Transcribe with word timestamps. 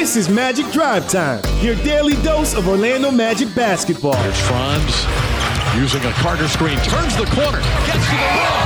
This 0.00 0.16
is 0.16 0.30
Magic 0.30 0.64
Drive 0.72 1.06
Time, 1.10 1.44
your 1.60 1.74
daily 1.84 2.14
dose 2.22 2.54
of 2.54 2.66
Orlando 2.66 3.10
Magic 3.10 3.54
basketball. 3.54 4.16
Here's 4.16 4.40
Franz 4.48 5.04
using 5.76 6.00
a 6.08 6.12
Carter 6.24 6.48
screen, 6.48 6.78
turns 6.88 7.14
the 7.20 7.26
corner, 7.36 7.60
gets 7.84 8.00
to 8.08 8.16
the 8.16 8.32
rim, 8.32 8.64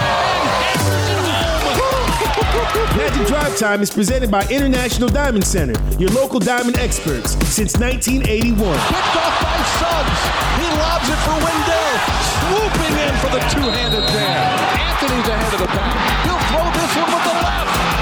Magic 2.94 3.26
Drive 3.26 3.58
Time 3.58 3.82
is 3.82 3.90
presented 3.90 4.30
by 4.30 4.46
International 4.46 5.08
Diamond 5.08 5.44
Center, 5.44 5.74
your 5.98 6.10
local 6.10 6.38
diamond 6.38 6.78
experts 6.78 7.32
since 7.50 7.76
1981. 7.80 8.54
Picked 8.54 8.70
off 9.18 9.34
by 9.42 9.58
Suggs. 9.82 10.20
He 10.62 10.70
lobs 10.78 11.10
it 11.10 11.18
for 11.26 11.34
Wendell, 11.34 11.98
swooping 12.46 12.94
in 12.94 13.10
for 13.18 13.34
the 13.34 13.42
two-handed 13.50 14.06
jam. 14.06 14.54
Anthony's 14.78 15.26
ahead 15.26 15.52
of 15.52 15.58
the 15.58 15.66
pack. 15.66 15.98
He'll 16.30 16.38
throw 16.46 16.62
this 16.78 16.94
one 16.94 17.10
with 17.10 17.26
the 17.26 17.34
left. 17.42 17.93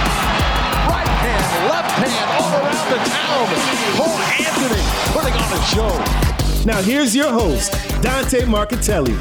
Right 1.62 1.84
hand, 1.84 2.02
left 2.02 2.10
hand, 2.10 2.42
all 2.42 2.58
around 2.58 2.90
the 2.90 2.98
town. 3.08 3.46
Cole 3.94 4.18
Anthony 4.42 4.82
putting 5.12 5.32
on 5.32 5.52
a 5.52 5.62
show. 5.71 6.64
Now 6.66 6.82
here's 6.82 7.14
your 7.14 7.30
host, 7.30 7.71
Dante 8.02 8.40
Marchitelli. 8.46 9.16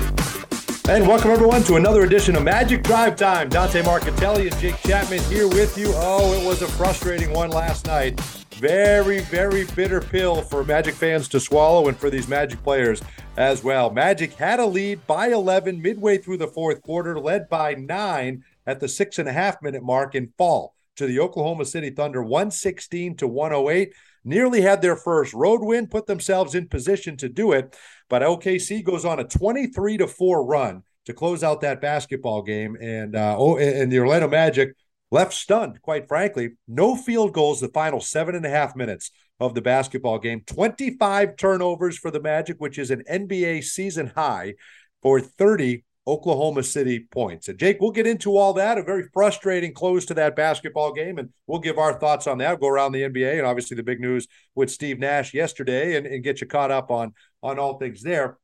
And 0.90 1.08
welcome 1.08 1.30
everyone 1.30 1.62
to 1.66 1.76
another 1.76 2.02
edition 2.02 2.36
of 2.36 2.42
Magic 2.42 2.82
Drive 2.82 3.16
Time. 3.16 3.48
Dante 3.48 3.84
Marchitelli 3.84 4.52
and 4.52 4.60
Jake 4.60 4.76
Chapman 4.82 5.22
here 5.26 5.48
with 5.48 5.78
you. 5.78 5.92
Oh, 5.94 6.34
it 6.34 6.44
was 6.44 6.64
a 6.64 6.68
frustrating 6.68 7.32
one 7.32 7.52
last 7.52 7.86
night. 7.86 8.20
Very, 8.56 9.20
very 9.20 9.66
bitter 9.76 10.02
pill 10.02 10.42
for 10.42 10.64
Magic 10.64 10.96
fans 10.96 11.28
to 11.28 11.40
swallow 11.40 11.90
and 11.90 11.98
for 11.98 12.10
these 12.10 12.28
Magic 12.28 12.64
players 12.64 13.04
as 13.38 13.64
well. 13.64 13.92
Magic 13.92 14.34
had 14.34 14.60
a 14.60 14.66
lead 14.66 15.06
by 15.06 15.28
11 15.28 15.80
midway 15.80 16.18
through 16.18 16.38
the 16.38 16.48
fourth 16.48 16.82
quarter, 16.82 17.20
led 17.20 17.50
by 17.50 17.76
nine 17.76 18.44
at 18.66 18.80
the 18.80 18.88
six 18.88 19.20
and 19.20 19.30
a 19.30 19.34
half 19.34 19.62
minute 19.62 19.84
mark 19.84 20.16
in 20.16 20.34
fall 20.40 20.74
to 20.98 21.06
the 21.08 21.20
Oklahoma 21.20 21.66
City 21.66 21.90
Thunder 21.90 22.22
116 22.22 23.18
to 23.18 23.28
108 23.28 23.94
nearly 24.24 24.62
had 24.62 24.82
their 24.82 24.96
first 24.96 25.34
road 25.34 25.62
win, 25.62 25.88
put 25.88 26.06
themselves 26.06 26.56
in 26.56 26.68
position 26.68 27.18
to 27.18 27.30
do 27.30 27.52
it. 27.52 27.76
But 28.10 28.22
OKC 28.22 28.84
goes 28.84 29.06
on 29.06 29.20
a 29.20 29.24
23 29.24 29.98
to 29.98 30.08
4 30.08 30.46
run 30.46 30.84
to 31.06 31.14
close 31.14 31.44
out 31.44 31.62
that 31.62 31.82
basketball 31.82 32.44
game. 32.44 32.78
And 32.80 33.16
uh, 33.16 33.36
oh, 33.38 33.58
and 33.58 33.92
the 33.92 34.00
Orlando 34.00 34.28
Magic 34.28 34.76
left 35.10 35.34
stunned, 35.34 35.82
quite 35.82 36.08
frankly. 36.08 36.52
No 36.68 36.96
field 36.96 37.34
goals 37.34 37.60
the 37.60 37.70
final 37.70 38.00
seven 38.00 38.36
and 38.36 38.46
a 38.46 38.50
half 38.50 38.76
minutes 38.76 39.12
of 39.40 39.56
the 39.56 39.62
basketball 39.62 40.20
game. 40.20 40.42
25 40.46 41.36
turnovers 41.36 41.98
for 41.98 42.12
the 42.12 42.22
Magic, 42.22 42.58
which 42.60 42.78
is 42.78 42.92
an 42.92 43.04
NBA 43.10 43.64
season 43.64 44.12
high 44.16 44.54
for 45.02 45.20
30 45.20 45.84
Oklahoma 46.08 46.64
City 46.64 47.08
points. 47.12 47.48
And 47.48 47.60
Jake, 47.60 47.78
we'll 47.80 47.92
get 47.92 48.08
into 48.08 48.36
all 48.36 48.54
that. 48.54 48.78
A 48.78 48.84
very 48.84 49.04
frustrating 49.14 49.74
close 49.74 50.06
to 50.06 50.14
that 50.16 50.36
basketball 50.36 50.94
game, 50.94 51.20
and 51.20 51.30
we'll 51.48 51.60
give 51.60 51.78
our 51.78 51.94
thoughts 51.94 52.28
on 52.28 52.40
that. 52.40 52.60
We'll 52.60 52.70
go 52.70 52.74
around 52.74 52.94
the 52.94 53.04
NBA, 53.04 53.38
and 53.38 53.46
obviously 53.46 53.78
the 53.78 53.84
big 53.84 54.00
news 54.00 54.28
with 54.56 54.72
Steve 54.72 55.00
Nash 55.00 55.34
yesterday, 55.34 55.96
and, 55.98 56.08
and 56.08 56.24
get 56.24 56.42
you 56.42 56.48
caught 56.48 56.72
up 56.72 56.90
on 56.90 57.14
on 57.44 57.60
all 57.60 57.78
things 57.78 58.02
there. 58.02 58.38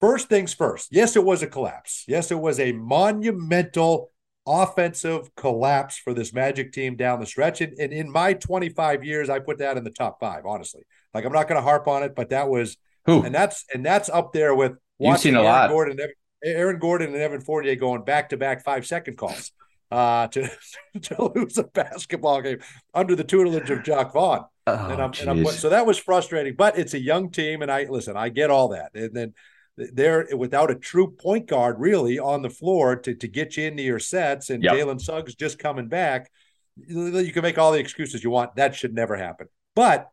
First 0.00 0.28
things 0.28 0.52
first. 0.52 0.88
Yes, 0.90 1.16
it 1.16 1.24
was 1.24 1.42
a 1.42 1.46
collapse. 1.46 2.04
Yes, 2.06 2.30
it 2.30 2.38
was 2.38 2.60
a 2.60 2.72
monumental 2.72 4.10
offensive 4.46 5.34
collapse 5.34 5.98
for 5.98 6.14
this 6.14 6.32
Magic 6.32 6.72
team 6.72 6.96
down 6.96 7.18
the 7.18 7.26
stretch. 7.26 7.60
And, 7.60 7.72
and 7.78 7.92
in 7.92 8.10
my 8.10 8.34
25 8.34 9.02
years, 9.02 9.28
I 9.28 9.40
put 9.40 9.58
that 9.58 9.76
in 9.76 9.84
the 9.84 9.90
top 9.90 10.20
five. 10.20 10.44
Honestly, 10.46 10.82
like 11.14 11.24
I'm 11.24 11.32
not 11.32 11.48
going 11.48 11.56
to 11.56 11.62
harp 11.62 11.88
on 11.88 12.02
it, 12.02 12.14
but 12.14 12.30
that 12.30 12.48
was 12.48 12.76
Who? 13.06 13.22
and 13.22 13.34
that's 13.34 13.64
and 13.74 13.84
that's 13.84 14.08
up 14.08 14.32
there 14.32 14.54
with 14.54 14.72
You've 14.98 15.18
seen 15.18 15.34
a 15.34 15.40
Aaron 15.40 15.52
lot. 15.52 15.70
Gordon, 15.70 15.98
Aaron 16.46 16.78
Gordon 16.78 17.12
and 17.12 17.16
Evan 17.22 17.40
Fournier 17.40 17.74
going 17.76 18.04
back 18.04 18.30
to 18.30 18.36
back 18.36 18.64
five 18.64 18.86
second 18.86 19.16
calls 19.16 19.52
uh, 19.90 20.28
to 20.28 20.48
to 21.02 21.32
lose 21.34 21.58
a 21.58 21.64
basketball 21.64 22.40
game 22.40 22.58
under 22.94 23.14
the 23.16 23.24
tutelage 23.24 23.70
of 23.70 23.82
Jacque 23.82 24.12
Vaughn. 24.12 24.44
Oh, 24.68 24.88
and 24.90 25.00
I'm, 25.00 25.12
and 25.20 25.30
I'm 25.30 25.44
so 25.46 25.68
that 25.70 25.86
was 25.86 25.98
frustrating, 25.98 26.54
but 26.56 26.78
it's 26.78 26.94
a 26.94 27.00
young 27.00 27.30
team, 27.30 27.62
and 27.62 27.70
I 27.70 27.84
listen. 27.84 28.16
I 28.16 28.28
get 28.30 28.50
all 28.50 28.68
that, 28.68 28.90
and 28.94 29.14
then 29.14 29.34
they're 29.76 30.26
without 30.36 30.70
a 30.70 30.74
true 30.74 31.10
point 31.10 31.46
guard 31.46 31.76
really 31.78 32.18
on 32.18 32.42
the 32.42 32.50
floor 32.50 32.96
to 32.96 33.14
to 33.14 33.28
get 33.28 33.56
you 33.56 33.64
into 33.64 33.82
your 33.82 33.98
sets, 34.00 34.50
and 34.50 34.62
Yep. 34.62 34.72
Jalen 34.72 35.00
Suggs 35.00 35.34
just 35.34 35.58
coming 35.58 35.88
back. 35.88 36.30
You 36.76 37.16
you 37.18 37.32
can 37.32 37.42
make 37.42 37.58
all 37.58 37.72
the 37.72 37.78
excuses 37.78 38.24
you 38.24 38.30
want. 38.30 38.56
That 38.56 38.74
should 38.74 38.94
never 38.94 39.16
happen, 39.16 39.48
but 39.74 40.10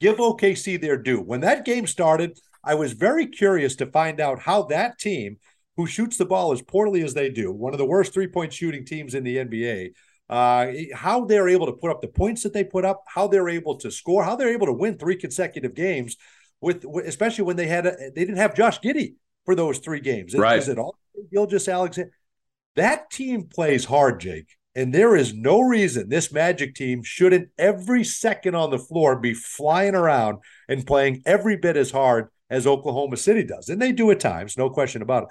give 0.00 0.16
OKC 0.18 0.80
their 0.80 0.96
due. 0.96 1.20
When 1.20 1.40
that 1.40 1.64
game 1.64 1.86
started, 1.86 2.38
I 2.64 2.74
was 2.74 2.92
very 2.92 3.26
curious 3.26 3.76
to 3.76 3.86
find 3.86 4.20
out 4.20 4.40
how 4.40 4.64
that 4.64 4.98
team, 4.98 5.38
who 5.76 5.86
shoots 5.86 6.16
the 6.16 6.24
ball 6.26 6.52
as 6.52 6.60
poorly 6.62 7.02
as 7.02 7.14
they 7.14 7.30
do, 7.30 7.50
one 7.52 7.72
of 7.72 7.78
the 7.78 7.84
worst 7.84 8.12
three 8.12 8.26
point 8.26 8.52
shooting 8.52 8.84
teams 8.84 9.14
in 9.14 9.24
the 9.24 9.36
NBA, 9.38 9.92
uh, 10.28 10.66
how 10.94 11.24
they're 11.24 11.48
able 11.48 11.66
to 11.66 11.72
put 11.72 11.90
up 11.90 12.00
the 12.00 12.08
points 12.08 12.42
that 12.42 12.52
they 12.52 12.64
put 12.64 12.84
up, 12.84 13.04
how 13.06 13.26
they're 13.26 13.48
able 13.48 13.76
to 13.76 13.90
score, 13.90 14.24
how 14.24 14.36
they're 14.36 14.52
able 14.52 14.66
to 14.66 14.72
win 14.72 14.96
three 14.98 15.16
consecutive 15.16 15.74
games, 15.74 16.16
with, 16.60 16.84
with 16.84 17.06
especially 17.06 17.44
when 17.44 17.56
they 17.56 17.66
had 17.66 17.86
a, 17.86 17.96
they 18.14 18.24
didn't 18.24 18.36
have 18.36 18.54
Josh 18.54 18.80
Giddey 18.80 19.14
for 19.44 19.54
those 19.54 19.78
three 19.78 20.00
games. 20.00 20.34
Is- 20.34 20.40
Right. 20.40 20.58
Is 20.58 20.68
it 20.68 20.78
all 20.78 20.96
Gilgeous 21.32 21.68
Alexander? 21.68 22.12
That 22.76 23.10
team 23.10 23.44
plays 23.44 23.84
hard, 23.84 24.20
Jake. 24.20 24.48
And 24.74 24.94
there 24.94 25.14
is 25.14 25.34
no 25.34 25.60
reason 25.60 26.08
this 26.08 26.32
Magic 26.32 26.74
team 26.74 27.02
shouldn't 27.02 27.50
every 27.58 28.04
second 28.04 28.54
on 28.54 28.70
the 28.70 28.78
floor 28.78 29.16
be 29.18 29.34
flying 29.34 29.94
around 29.94 30.38
and 30.66 30.86
playing 30.86 31.22
every 31.26 31.56
bit 31.58 31.76
as 31.76 31.90
hard 31.90 32.28
as 32.48 32.66
Oklahoma 32.66 33.18
City 33.18 33.44
does. 33.44 33.68
And 33.68 33.82
they 33.82 33.92
do 33.92 34.10
at 34.10 34.20
times, 34.20 34.56
no 34.56 34.70
question 34.70 35.02
about 35.02 35.24
it. 35.24 35.28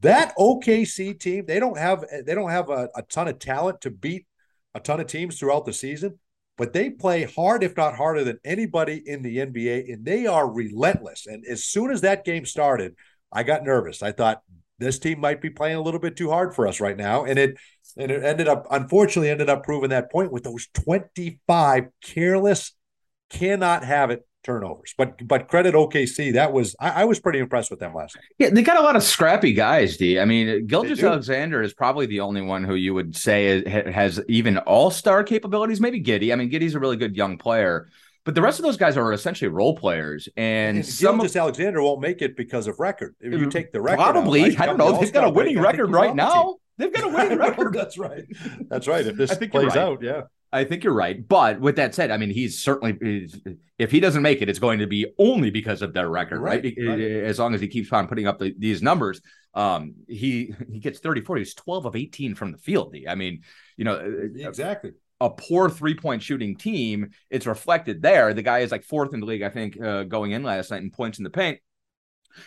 That 0.00 0.34
OKC 0.38 1.18
team, 1.18 1.44
they 1.46 1.60
don't 1.60 1.78
have 1.78 2.04
they 2.24 2.34
don't 2.34 2.50
have 2.50 2.70
a, 2.70 2.88
a 2.96 3.02
ton 3.02 3.28
of 3.28 3.38
talent 3.38 3.82
to 3.82 3.90
beat 3.90 4.26
a 4.74 4.80
ton 4.80 5.00
of 5.00 5.06
teams 5.06 5.38
throughout 5.38 5.66
the 5.66 5.72
season, 5.72 6.18
but 6.56 6.72
they 6.72 6.90
play 6.90 7.24
hard, 7.24 7.62
if 7.62 7.76
not 7.76 7.96
harder 7.96 8.24
than 8.24 8.38
anybody 8.44 9.02
in 9.04 9.22
the 9.22 9.38
NBA, 9.38 9.92
and 9.92 10.04
they 10.04 10.26
are 10.26 10.50
relentless. 10.50 11.26
And 11.26 11.44
as 11.46 11.64
soon 11.64 11.90
as 11.90 12.00
that 12.00 12.24
game 12.24 12.46
started, 12.46 12.94
I 13.32 13.42
got 13.42 13.64
nervous. 13.64 14.02
I 14.02 14.12
thought 14.12 14.42
this 14.78 14.98
team 14.98 15.20
might 15.20 15.42
be 15.42 15.50
playing 15.50 15.76
a 15.76 15.82
little 15.82 16.00
bit 16.00 16.16
too 16.16 16.30
hard 16.30 16.54
for 16.54 16.66
us 16.66 16.80
right 16.80 16.96
now. 16.96 17.24
And 17.24 17.38
it 17.38 17.56
and 17.96 18.10
it 18.10 18.24
ended 18.24 18.48
up 18.48 18.66
unfortunately 18.70 19.30
ended 19.30 19.50
up 19.50 19.64
proving 19.64 19.90
that 19.90 20.10
point 20.10 20.32
with 20.32 20.44
those 20.44 20.68
25 20.72 21.88
careless, 22.02 22.72
cannot 23.28 23.84
have 23.84 24.10
it 24.10 24.26
turnovers. 24.42 24.94
But 24.96 25.26
but 25.26 25.48
credit 25.48 25.74
OKC. 25.74 26.32
That 26.34 26.52
was 26.52 26.74
I, 26.80 27.02
I 27.02 27.04
was 27.04 27.20
pretty 27.20 27.38
impressed 27.38 27.70
with 27.70 27.80
them 27.80 27.94
last 27.94 28.16
night. 28.16 28.24
Yeah, 28.38 28.50
they 28.50 28.62
got 28.62 28.78
a 28.78 28.82
lot 28.82 28.96
of 28.96 29.02
scrappy 29.02 29.52
guys, 29.52 29.96
D. 29.96 30.18
I 30.18 30.24
mean, 30.24 30.66
Gilgeous. 30.66 31.02
Alexander 31.02 31.62
is 31.62 31.72
probably 31.74 32.06
the 32.06 32.20
only 32.20 32.42
one 32.42 32.64
who 32.64 32.74
you 32.74 32.94
would 32.94 33.16
say 33.16 33.46
is- 33.46 33.92
has 33.94 34.20
even 34.28 34.58
all 34.58 34.90
star 34.90 35.22
capabilities. 35.24 35.80
Maybe 35.80 36.02
Giddey. 36.02 36.32
I 36.32 36.36
mean, 36.36 36.50
Giddey's 36.50 36.74
a 36.74 36.80
really 36.80 36.96
good 36.96 37.16
young 37.16 37.38
player, 37.38 37.88
but 38.24 38.34
the 38.34 38.42
rest 38.42 38.58
of 38.58 38.64
those 38.64 38.76
guys 38.76 38.96
are 38.96 39.12
essentially 39.12 39.48
role 39.48 39.76
players. 39.76 40.28
And, 40.36 40.78
And 40.78 40.86
some 40.86 41.20
of, 41.20 41.34
Alexander 41.34 41.82
won't 41.82 42.00
make 42.00 42.22
it 42.22 42.36
because 42.36 42.66
of 42.66 42.80
record. 42.80 43.14
If 43.20 43.32
you 43.32 43.48
take 43.50 43.72
the 43.72 43.80
record, 43.80 44.00
out, 44.00 44.12
probably, 44.12 44.42
right, 44.42 44.60
I 44.60 44.66
don't 44.66 44.78
know. 44.78 44.98
They've 45.00 45.12
got 45.12 45.24
a 45.24 45.32
break, 45.32 45.48
winning 45.48 45.62
record 45.62 45.90
right 45.90 46.10
on 46.10 46.16
the 46.16 46.22
team. 46.24 46.32
now. 46.32 46.56
They've 46.78 46.92
got 46.92 47.04
a 47.04 47.08
winning 47.08 47.38
record. 47.46 47.74
That's 47.74 47.98
right. 47.98 48.24
That's 48.68 48.88
right. 48.88 49.06
If 49.06 49.16
this 49.16 49.36
plays 49.36 49.66
right. 49.66 49.76
out, 49.76 50.02
yeah. 50.02 50.22
I 50.52 50.64
think 50.64 50.82
you're 50.82 50.94
right. 50.94 51.26
But 51.26 51.60
with 51.60 51.76
that 51.76 51.94
said, 51.94 52.10
I 52.10 52.16
mean, 52.16 52.30
he's 52.30 52.58
certainly 52.58 53.28
if 53.78 53.90
he 53.90 54.00
doesn't 54.00 54.22
make 54.22 54.42
it, 54.42 54.48
it's 54.48 54.58
going 54.58 54.80
to 54.80 54.86
be 54.86 55.06
only 55.18 55.50
because 55.50 55.80
of 55.80 55.92
their 55.94 56.08
record, 56.10 56.40
right? 56.40 56.62
Right, 56.62 56.74
right. 56.86 57.00
As 57.00 57.38
long 57.38 57.54
as 57.54 57.60
he 57.60 57.68
keeps 57.68 57.92
on 57.92 58.08
putting 58.08 58.26
up 58.26 58.38
the, 58.38 58.54
these 58.58 58.82
numbers, 58.82 59.20
um, 59.54 59.94
he 60.08 60.54
he 60.70 60.78
gets 60.80 60.98
34. 60.98 61.36
He's 61.38 61.54
12 61.54 61.86
of 61.86 61.96
18 61.96 62.34
from 62.34 62.52
the 62.52 62.58
field. 62.58 62.94
I 63.08 63.14
mean, 63.14 63.42
you 63.76 63.84
know, 63.84 64.28
Exactly. 64.36 64.92
a 65.20 65.30
poor 65.30 65.70
three 65.70 65.94
point 65.94 66.22
shooting 66.22 66.56
team, 66.56 67.10
it's 67.30 67.46
reflected 67.46 68.02
there. 68.02 68.34
The 68.34 68.42
guy 68.42 68.60
is 68.60 68.72
like 68.72 68.84
fourth 68.84 69.14
in 69.14 69.20
the 69.20 69.26
league, 69.26 69.42
I 69.42 69.50
think, 69.50 69.80
uh, 69.80 70.02
going 70.04 70.32
in 70.32 70.42
last 70.42 70.70
night 70.70 70.82
in 70.82 70.90
points 70.90 71.18
in 71.18 71.24
the 71.24 71.30
paint. 71.30 71.60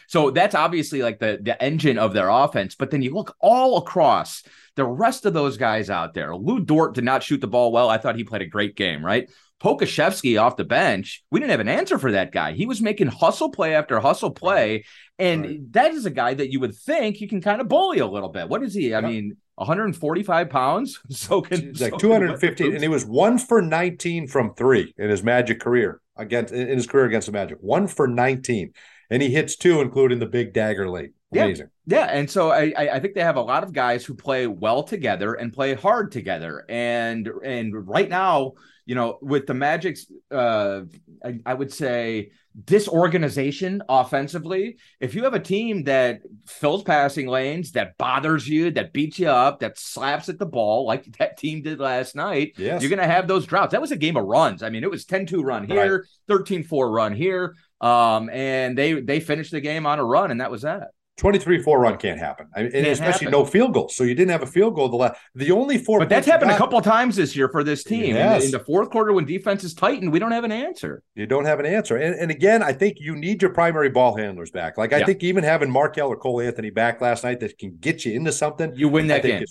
So 0.07 0.31
that's 0.31 0.55
obviously 0.55 1.01
like 1.01 1.19
the 1.19 1.39
the 1.41 1.61
engine 1.61 1.97
of 1.97 2.13
their 2.13 2.29
offense. 2.29 2.75
But 2.75 2.91
then 2.91 3.01
you 3.01 3.13
look 3.13 3.35
all 3.39 3.77
across 3.77 4.43
the 4.75 4.85
rest 4.85 5.25
of 5.25 5.33
those 5.33 5.57
guys 5.57 5.89
out 5.89 6.13
there. 6.13 6.35
Lu 6.35 6.59
Dort 6.59 6.93
did 6.95 7.03
not 7.03 7.23
shoot 7.23 7.41
the 7.41 7.47
ball 7.47 7.71
well. 7.71 7.89
I 7.89 7.97
thought 7.97 8.15
he 8.15 8.23
played 8.23 8.41
a 8.41 8.47
great 8.47 8.75
game, 8.75 9.05
right? 9.05 9.29
Pokusevski 9.61 10.41
off 10.41 10.57
the 10.57 10.65
bench. 10.65 11.23
We 11.31 11.39
didn't 11.39 11.51
have 11.51 11.59
an 11.61 11.69
answer 11.69 11.97
for 11.97 12.11
that 12.11 12.31
guy. 12.31 12.51
He 12.53 12.65
was 12.65 12.81
making 12.81 13.07
hustle 13.07 13.49
play 13.49 13.75
after 13.75 13.99
hustle 13.99 14.31
play. 14.31 14.83
And 15.17 15.45
Right. 15.45 15.71
that 15.73 15.91
is 15.93 16.05
a 16.05 16.09
guy 16.09 16.33
that 16.33 16.51
you 16.51 16.59
would 16.59 16.75
think 16.75 17.21
you 17.21 17.27
can 17.29 17.39
kind 17.39 17.61
of 17.61 17.69
bully 17.69 17.99
a 17.99 18.07
little 18.07 18.29
bit. 18.29 18.49
What 18.49 18.61
is 18.63 18.73
he? 18.73 18.93
I 18.93 18.99
Yeah. 18.99 19.07
mean, 19.07 19.37
145 19.55 20.49
pounds. 20.49 20.99
So 21.11 21.41
can 21.41 21.75
so 21.75 21.85
like 21.85 21.93
can 21.93 21.99
215, 21.99 22.67
Oops. 22.67 22.73
and 22.75 22.83
he 22.83 22.89
was 22.89 23.05
one 23.05 23.37
for 23.37 23.61
19 23.61 24.27
from 24.27 24.53
three 24.55 24.93
in 24.97 25.09
his 25.09 25.23
Magic 25.23 25.59
career 25.59 26.01
against 26.17 26.53
in 26.53 26.67
his 26.67 26.87
career 26.87 27.05
against 27.05 27.27
the 27.27 27.31
Magic. 27.33 27.57
One 27.61 27.87
for 27.87 28.07
19, 28.07 28.73
and 29.09 29.21
he 29.21 29.29
hits 29.29 29.55
two, 29.55 29.81
including 29.81 30.19
the 30.19 30.25
big 30.25 30.53
dagger 30.53 30.89
late. 30.89 31.11
Yeah. 31.31 31.45
Amazing. 31.45 31.69
Yeah, 31.85 32.05
and 32.05 32.29
so 32.29 32.51
I, 32.51 32.73
I 32.77 32.99
think 32.99 33.15
they 33.15 33.21
have 33.21 33.35
a 33.35 33.41
lot 33.41 33.63
of 33.63 33.73
guys 33.73 34.05
who 34.05 34.13
play 34.13 34.47
well 34.47 34.83
together 34.83 35.33
and 35.33 35.51
play 35.51 35.73
hard 35.73 36.11
together, 36.11 36.63
and 36.69 37.27
and 37.43 37.87
right 37.87 38.09
now 38.09 38.53
you 38.85 38.95
know, 38.95 39.17
with 39.21 39.47
the 39.47 39.53
Magic's, 39.53 40.07
uh, 40.31 40.81
I, 41.23 41.39
I 41.45 41.53
would 41.53 41.71
say 41.71 42.31
disorganization 42.65 43.81
offensively. 43.87 44.77
If 44.99 45.15
you 45.15 45.23
have 45.23 45.33
a 45.33 45.39
team 45.39 45.85
that 45.85 46.19
fills 46.45 46.83
passing 46.83 47.27
lanes, 47.27 47.71
that 47.71 47.97
bothers 47.97 48.47
you, 48.47 48.71
that 48.71 48.93
beats 48.93 49.19
you 49.19 49.29
up, 49.29 49.61
that 49.61 49.79
slaps 49.79 50.27
at 50.29 50.37
the 50.37 50.45
ball 50.45 50.85
like 50.85 51.05
that 51.17 51.37
team 51.37 51.61
did 51.61 51.79
last 51.79 52.15
night, 52.15 52.53
Yes. 52.57 52.81
you're 52.81 52.89
going 52.89 52.99
to 52.99 53.07
have 53.07 53.27
those 53.27 53.45
droughts. 53.45 53.71
That 53.71 53.81
was 53.81 53.91
a 53.91 53.97
game 53.97 54.17
of 54.17 54.25
runs. 54.25 54.61
I 54.61 54.69
mean, 54.69 54.83
it 54.83 54.91
was 54.91 55.05
10-2 55.05 55.43
run 55.43 55.65
here, 55.65 56.05
13-4 56.29 56.93
run 56.93 57.13
here. 57.13 57.55
Um, 57.83 58.29
and 58.29 58.77
they 58.77 58.93
they 59.01 59.19
finished 59.19 59.51
the 59.51 59.61
game 59.61 59.85
on 59.85 59.99
a 59.99 60.03
run, 60.05 60.31
and 60.31 60.39
that 60.41 60.49
was 60.49 60.61
that. 60.63 60.89
23-4 61.21 61.77
run 61.79 61.97
can't 61.97 62.17
happen. 62.19 62.47
I 62.55 62.63
mean, 62.63 62.71
Can't 62.71 62.87
especially 62.87 63.25
happen. 63.25 63.31
no 63.39 63.45
field 63.45 63.71
goals. 63.75 63.95
So 63.95 64.03
you 64.03 64.15
didn't 64.15 64.31
have 64.31 64.41
a 64.41 64.47
field 64.47 64.73
goal 64.73 64.89
the 64.89 64.95
last 64.95 65.19
the 65.35 65.51
only 65.51 65.77
four 65.77 65.99
But 65.99 66.09
that's 66.09 66.25
happened 66.25 66.49
a 66.49 66.57
couple 66.57 66.75
of 66.79 66.83
times 66.83 67.15
this 67.15 67.35
year 67.35 67.49
for 67.49 67.63
this 67.63 67.83
team. 67.83 68.15
In 68.15 68.29
the- 68.39 68.45
In, 68.45 68.49
the, 68.51 68.59
fourth 68.59 68.89
quarter, 68.89 69.13
when 69.13 69.23
defense 69.25 69.63
is 69.63 69.75
tightened, 69.75 70.11
we 70.11 70.17
don't 70.17 70.31
have 70.31 70.43
an 70.43 70.51
answer. 70.51 71.03
You 71.13 71.27
don't 71.27 71.45
have 71.45 71.59
an 71.59 71.67
answer. 71.67 71.97
And, 71.97 72.15
and 72.15 72.31
again, 72.31 72.63
I 72.63 72.73
think 72.73 72.97
you 72.99 73.15
need 73.15 73.43
your 73.43 73.51
primary 73.51 73.89
ball 73.91 74.17
handlers 74.17 74.49
back. 74.49 74.75
Like 74.75 74.91
I 74.91 74.99
Yeah. 74.99 75.05
think 75.05 75.21
even 75.23 75.43
having 75.43 75.69
Markelle 75.69 76.07
or 76.07 76.17
Cole 76.17 76.41
Anthony 76.41 76.71
back 76.71 76.99
last 76.99 77.23
night 77.23 77.41
that 77.41 77.59
can 77.59 77.77
get 77.79 78.05
you 78.05 78.13
into 78.13 78.31
something. 78.31 78.73
You 78.75 78.89
win 78.89 79.05
that 79.07 79.21
game. 79.21 79.45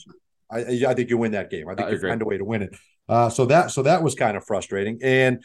I, 0.50 0.58
I 0.88 0.94
think 0.94 1.10
you 1.10 1.16
win 1.16 1.30
that 1.32 1.48
game. 1.48 1.68
I 1.68 1.76
think 1.76 1.86
I 1.86 1.90
you 1.90 1.96
agree. 1.96 2.10
find 2.10 2.22
a 2.22 2.24
way 2.24 2.38
to 2.38 2.44
win 2.44 2.62
it. 2.62 2.74
Uh, 3.08 3.28
so 3.30 3.46
that 3.46 3.70
so 3.70 3.82
that 3.82 4.02
was 4.02 4.16
kind 4.16 4.36
of 4.36 4.44
frustrating. 4.44 4.98
And 5.00 5.44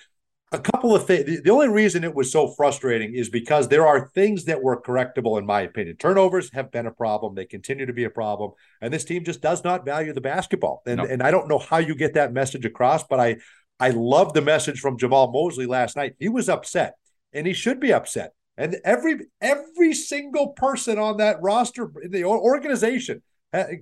a 0.51 0.59
couple 0.59 0.95
of 0.95 1.05
things. 1.05 1.41
The, 1.41 1.49
only 1.49 1.67
reason 1.67 2.03
it 2.03 2.15
was 2.15 2.31
so 2.31 2.47
frustrating 2.47 3.13
is 3.13 3.29
because 3.29 3.67
there 3.67 3.85
are 3.85 4.09
things 4.15 4.45
that 4.45 4.63
were 4.63 4.81
correctable, 4.81 5.37
in 5.37 5.45
my 5.45 5.61
opinion. 5.61 5.97
Turnovers 5.97 6.51
have 6.53 6.71
been 6.71 6.85
a 6.85 6.91
problem. 6.91 7.35
They 7.35 7.45
continue 7.45 7.85
to 7.85 7.93
be 7.93 8.05
a 8.05 8.09
problem, 8.09 8.51
and 8.81 8.93
this 8.93 9.03
team 9.03 9.25
just 9.25 9.41
does 9.41 9.63
not 9.63 9.83
value 9.83 10.13
the 10.13 10.21
basketball. 10.21 10.83
And 10.85 10.97
No. 10.97 11.05
and 11.05 11.21
I 11.21 11.31
don't 11.31 11.49
know 11.49 11.59
how 11.59 11.77
you 11.79 11.95
get 11.95 12.13
that 12.13 12.31
message 12.31 12.65
across, 12.65 13.03
but 13.03 13.19
I 13.19 13.37
I 13.79 13.89
love 13.89 14.33
the 14.33 14.41
message 14.41 14.79
from 14.79 14.97
Jamahl 14.97 15.31
Mosley 15.31 15.65
last 15.65 15.95
night. 15.95 16.15
He 16.19 16.29
was 16.29 16.47
upset, 16.49 16.95
and 17.33 17.45
he 17.45 17.53
should 17.53 17.79
be 17.79 17.91
upset. 17.91 18.31
And 18.57 18.77
every 18.85 19.27
every 19.41 19.93
single 19.93 20.49
person 20.49 20.97
on 20.97 21.17
that 21.17 21.41
roster, 21.41 21.91
the 22.09 22.23
organization, 22.23 23.21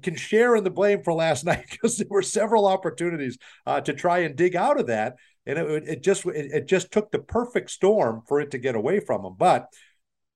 can 0.01 0.15
share 0.15 0.55
in 0.55 0.63
the 0.63 0.69
blame 0.69 1.03
for 1.03 1.13
last 1.13 1.45
night 1.51 1.65
because 1.69 1.97
there 1.97 2.07
were 2.09 2.21
several 2.21 2.67
opportunities 2.67 3.37
uh, 3.65 3.81
to 3.81 3.93
try 3.93 4.19
and 4.19 4.35
dig 4.35 4.55
out 4.55 4.79
of 4.79 4.87
that, 4.87 5.15
and 5.45 5.59
it, 5.59 5.83
it 5.87 6.03
just 6.03 6.25
it, 6.25 6.51
it 6.51 6.67
just 6.67 6.91
took 6.91 7.11
the 7.11 7.19
perfect 7.19 7.69
storm 7.71 8.23
for 8.27 8.39
it 8.41 8.51
to 8.51 8.57
get 8.57 8.75
away 8.75 8.99
from 8.99 9.23
them. 9.23 9.35
But 9.37 9.67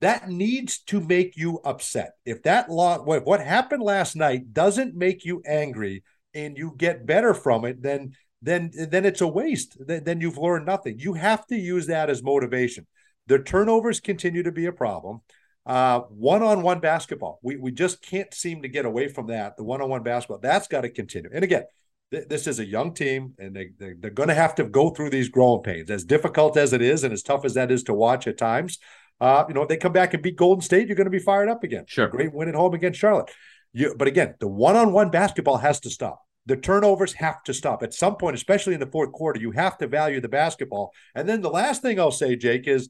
that 0.02 0.30
needs 0.30 0.80
to 0.84 1.02
make 1.02 1.36
you 1.36 1.60
upset. 1.66 2.12
If 2.26 2.44
that 2.44 2.70
law, 2.70 3.04
what, 3.04 3.26
what 3.26 3.42
happened 3.42 3.84
last 3.84 4.16
night, 4.16 4.54
doesn't 4.54 4.96
make 4.96 5.26
you 5.26 5.42
angry, 5.46 6.04
and 6.34 6.58
you 6.58 6.74
get 6.78 7.06
better 7.06 7.34
from 7.34 7.66
it, 7.66 7.82
then 7.82 8.14
then 8.42 8.72
then 8.74 9.06
it's 9.06 9.22
a 9.22 9.28
waste. 9.28 9.78
Then, 9.86 10.04
then 10.04 10.22
you've 10.22 10.38
learned 10.38 10.66
nothing. 10.66 11.00
You 11.00 11.14
have 11.16 11.46
to 11.48 11.56
use 11.56 11.88
that 11.88 12.10
as 12.10 12.24
motivation. 12.24 12.88
The 13.28 13.40
turnovers 13.40 14.00
continue 14.00 14.44
to 14.44 14.52
be 14.52 14.68
a 14.68 14.72
problem. 14.72 15.22
Uh, 15.66 16.00
one-on-one 16.10 16.80
basketball, 16.80 17.40
we 17.44 17.58
we 17.58 17.72
just 17.72 18.02
can't 18.02 18.34
seem 18.34 18.62
to 18.62 18.70
get 18.70 18.86
away 18.86 19.08
from 19.08 19.28
that. 19.28 19.58
The 19.58 19.64
one-on-one 19.64 20.04
basketball, 20.04 20.40
that's 20.40 20.68
got 20.68 20.82
to 20.82 20.90
continue. 20.90 21.30
And 21.34 21.44
again, 21.44 21.66
th- 22.12 22.28
this 22.28 22.48
is 22.48 22.60
a 22.60 22.66
young 22.66 22.94
team, 22.94 23.34
and 23.38 23.56
they, 23.56 23.70
they 23.78 23.94
they're 24.00 24.12
going 24.12 24.30
to 24.30 24.36
have 24.36 24.56
to 24.56 24.64
go 24.64 24.90
through 24.90 25.10
these 25.10 25.30
growing 25.30 25.64
pains, 25.64 25.90
as 25.90 26.04
difficult 26.04 26.58
as 26.58 26.74
it 26.74 26.82
is, 26.82 27.04
and 27.04 27.14
as 27.14 27.24
tough 27.24 27.46
as 27.46 27.54
that 27.54 27.72
is 27.72 27.84
to 27.84 27.94
watch 27.94 28.28
at 28.28 28.38
times. 28.38 28.78
Uh, 29.22 29.44
you 29.48 29.54
know, 29.54 29.64
if 29.64 29.68
they 29.68 29.78
come 29.78 29.92
back 29.92 30.14
and 30.14 30.24
beat 30.24 30.38
Golden 30.38 30.62
State, 30.62 30.88
you're 30.88 30.96
going 30.96 31.06
to 31.06 31.12
be 31.12 31.20
fired 31.20 31.50
up 31.50 31.64
again. 31.64 31.86
Sure. 31.88 32.08
great 32.08 32.34
win 32.34 32.48
at 32.48 32.56
home 32.56 32.74
against 32.74 33.00
Charlotte. 33.00 33.30
You, 33.74 33.94
but 33.98 34.08
again, 34.08 34.36
the 34.40 34.48
one-on-one 34.48 35.12
basketball 35.12 35.58
has 35.58 35.80
to 35.82 35.90
stop. 35.90 36.22
The 36.46 36.56
turnovers 36.56 37.14
have 37.14 37.44
to 37.44 37.54
stop 37.54 37.84
at 37.84 37.94
some 37.94 38.16
point, 38.16 38.36
especially 38.36 38.74
in 38.74 38.80
the 38.80 38.88
fourth 38.88 39.12
quarter. 39.12 39.40
You 39.40 39.52
have 39.52 39.78
to 39.80 39.88
value 39.88 40.22
the 40.22 40.30
basketball. 40.30 40.94
And 41.14 41.28
then 41.28 41.42
the 41.42 41.50
last 41.50 41.82
thing 41.82 42.00
I'll 42.00 42.12
say, 42.12 42.36
Jake, 42.36 42.68
is 42.68 42.90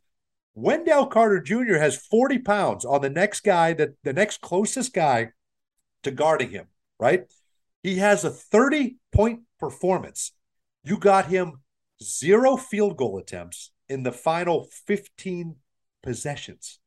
Wendell 0.54 1.08
Carter 1.08 1.42
Jr. 1.42 1.76
has 1.76 1.98
40 1.98 2.40
pounds 2.40 2.86
on 2.86 3.02
the 3.02 3.10
next 3.10 3.42
guy 3.42 3.74
that 3.74 3.96
the 4.04 4.14
next 4.14 4.40
closest 4.40 4.94
guy 4.94 5.32
to 6.04 6.12
guarding 6.12 6.52
him, 6.52 6.68
right? 7.00 7.26
He 7.84 7.98
has 7.98 8.24
a 8.24 8.30
30 8.30 8.98
point 9.12 9.42
performance. 9.60 10.34
You 10.84 10.98
got 10.98 11.28
him 11.28 11.62
zero 12.02 12.58
field 12.58 12.98
goal 12.98 13.18
attempts 13.18 13.72
in 13.88 14.04
the 14.04 14.12
final 14.12 14.68
15 14.86 15.56
possessions. 16.04 16.80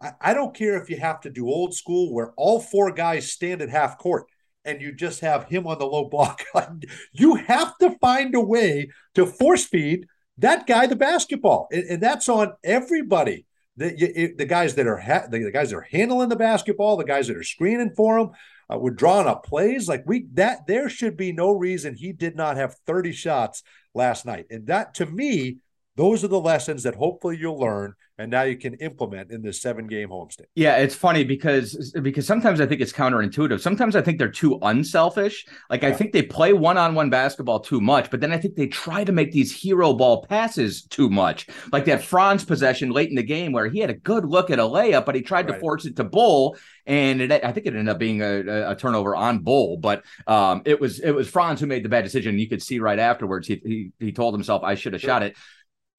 I, 0.00 0.12
I 0.20 0.34
don't 0.34 0.54
care 0.54 0.80
if 0.80 0.90
you 0.90 0.98
have 0.98 1.20
to 1.22 1.30
do 1.30 1.48
old 1.48 1.74
school 1.74 2.12
where 2.12 2.32
all 2.36 2.60
four 2.60 2.90
guys 2.90 3.32
stand 3.32 3.62
at 3.62 3.70
half 3.70 3.98
court 3.98 4.26
and 4.64 4.80
you 4.82 4.92
just 4.92 5.20
have 5.20 5.44
him 5.44 5.66
on 5.66 5.78
the 5.78 5.86
low 5.86 6.08
block. 6.08 6.42
you 7.12 7.36
have 7.36 7.76
to 7.78 7.96
find 8.00 8.34
a 8.34 8.40
way 8.40 8.90
to 9.14 9.26
force 9.26 9.64
feed 9.64 10.06
that 10.40 10.66
guy 10.66 10.86
the 10.86 10.96
basketball, 10.96 11.68
and, 11.70 11.84
and 11.84 12.02
that's 12.02 12.28
on 12.28 12.52
everybody. 12.64 13.46
The, 13.76 14.34
the 14.36 14.46
guys 14.46 14.74
that 14.74 14.86
are 14.86 14.98
ha- 14.98 15.26
the, 15.30 15.38
the 15.38 15.50
guys 15.50 15.70
that 15.70 15.76
are 15.76 15.86
handling 15.90 16.28
the 16.28 16.36
basketball, 16.36 16.96
the 16.96 17.04
guys 17.04 17.28
that 17.28 17.36
are 17.36 17.42
screening 17.42 17.92
for 17.94 18.18
him, 18.18 18.30
uh, 18.72 18.78
we're 18.78 18.90
drawing 18.90 19.26
up 19.26 19.44
plays 19.44 19.88
like 19.88 20.04
we 20.06 20.26
that. 20.34 20.66
There 20.66 20.88
should 20.88 21.16
be 21.16 21.32
no 21.32 21.52
reason 21.52 21.94
he 21.94 22.12
did 22.12 22.36
not 22.36 22.56
have 22.56 22.76
thirty 22.86 23.12
shots 23.12 23.62
last 23.94 24.24
night, 24.24 24.46
and 24.50 24.66
that 24.68 24.94
to 24.94 25.06
me, 25.06 25.58
those 25.96 26.22
are 26.24 26.28
the 26.28 26.40
lessons 26.40 26.84
that 26.84 26.94
hopefully 26.94 27.36
you'll 27.38 27.58
learn, 27.58 27.94
and 28.20 28.30
now 28.30 28.42
you 28.42 28.56
can 28.56 28.74
implement 28.74 29.30
in 29.30 29.42
this 29.42 29.60
seven 29.62 29.86
game 29.86 30.10
homestand. 30.10 30.44
Yeah, 30.54 30.76
it's 30.76 30.94
funny 30.94 31.24
because 31.24 31.92
because 32.02 32.26
sometimes 32.26 32.60
I 32.60 32.66
think 32.66 32.80
it's 32.80 32.92
counterintuitive. 32.92 33.60
Sometimes 33.60 33.96
I 33.96 34.02
think 34.02 34.18
they're 34.18 34.28
too 34.30 34.58
unselfish. 34.62 35.46
Like 35.70 35.84
I 35.84 35.92
think 35.92 36.12
they 36.12 36.22
play 36.22 36.52
one-on-one 36.52 37.10
basketball 37.10 37.60
too 37.60 37.80
much, 37.80 38.10
but 38.10 38.20
then 38.20 38.32
I 38.32 38.38
think 38.38 38.54
they 38.56 38.66
try 38.66 39.04
to 39.04 39.12
make 39.12 39.32
these 39.32 39.50
hero 39.58 39.94
ball 39.94 40.24
passes 40.26 40.82
too 40.82 41.08
much. 41.08 41.46
Like 41.72 41.86
that 41.86 42.02
Franz 42.02 42.44
possession 42.44 42.90
late 42.90 43.08
in 43.08 43.16
the 43.16 43.22
game 43.22 43.52
where 43.52 43.68
he 43.68 43.78
had 43.80 43.90
a 43.90 43.94
good 43.94 44.24
look 44.24 44.50
at 44.50 44.58
a 44.58 44.62
layup, 44.62 45.06
but 45.06 45.14
he 45.14 45.22
tried 45.22 45.46
to 45.48 45.54
force 45.54 45.86
it 45.86 45.96
to 45.96 46.04
Bol, 46.04 46.56
and 46.86 47.20
it, 47.22 47.32
I 47.44 47.52
think 47.52 47.66
it 47.66 47.74
ended 47.74 47.88
up 47.88 47.98
being 47.98 48.20
a, 48.20 48.40
a- 48.40 48.70
a 48.72 48.76
turnover 48.76 49.16
on 49.16 49.38
Bol. 49.38 49.78
But 49.78 50.04
um, 50.26 50.62
it 50.66 50.80
was 50.80 51.00
it 51.00 51.12
was 51.12 51.28
Franz 51.28 51.60
who 51.60 51.66
made 51.66 51.84
the 51.84 51.88
bad 51.88 52.04
decision. 52.04 52.38
You 52.38 52.48
could 52.48 52.62
see 52.62 52.80
right 52.80 52.98
afterwards 52.98 53.48
he 53.48 53.60
he, 53.64 53.92
he 53.98 54.12
told 54.12 54.34
himself, 54.34 54.62
"I 54.62 54.74
should 54.74 54.92
have 54.92 55.02
shot 55.02 55.22
it." 55.22 55.36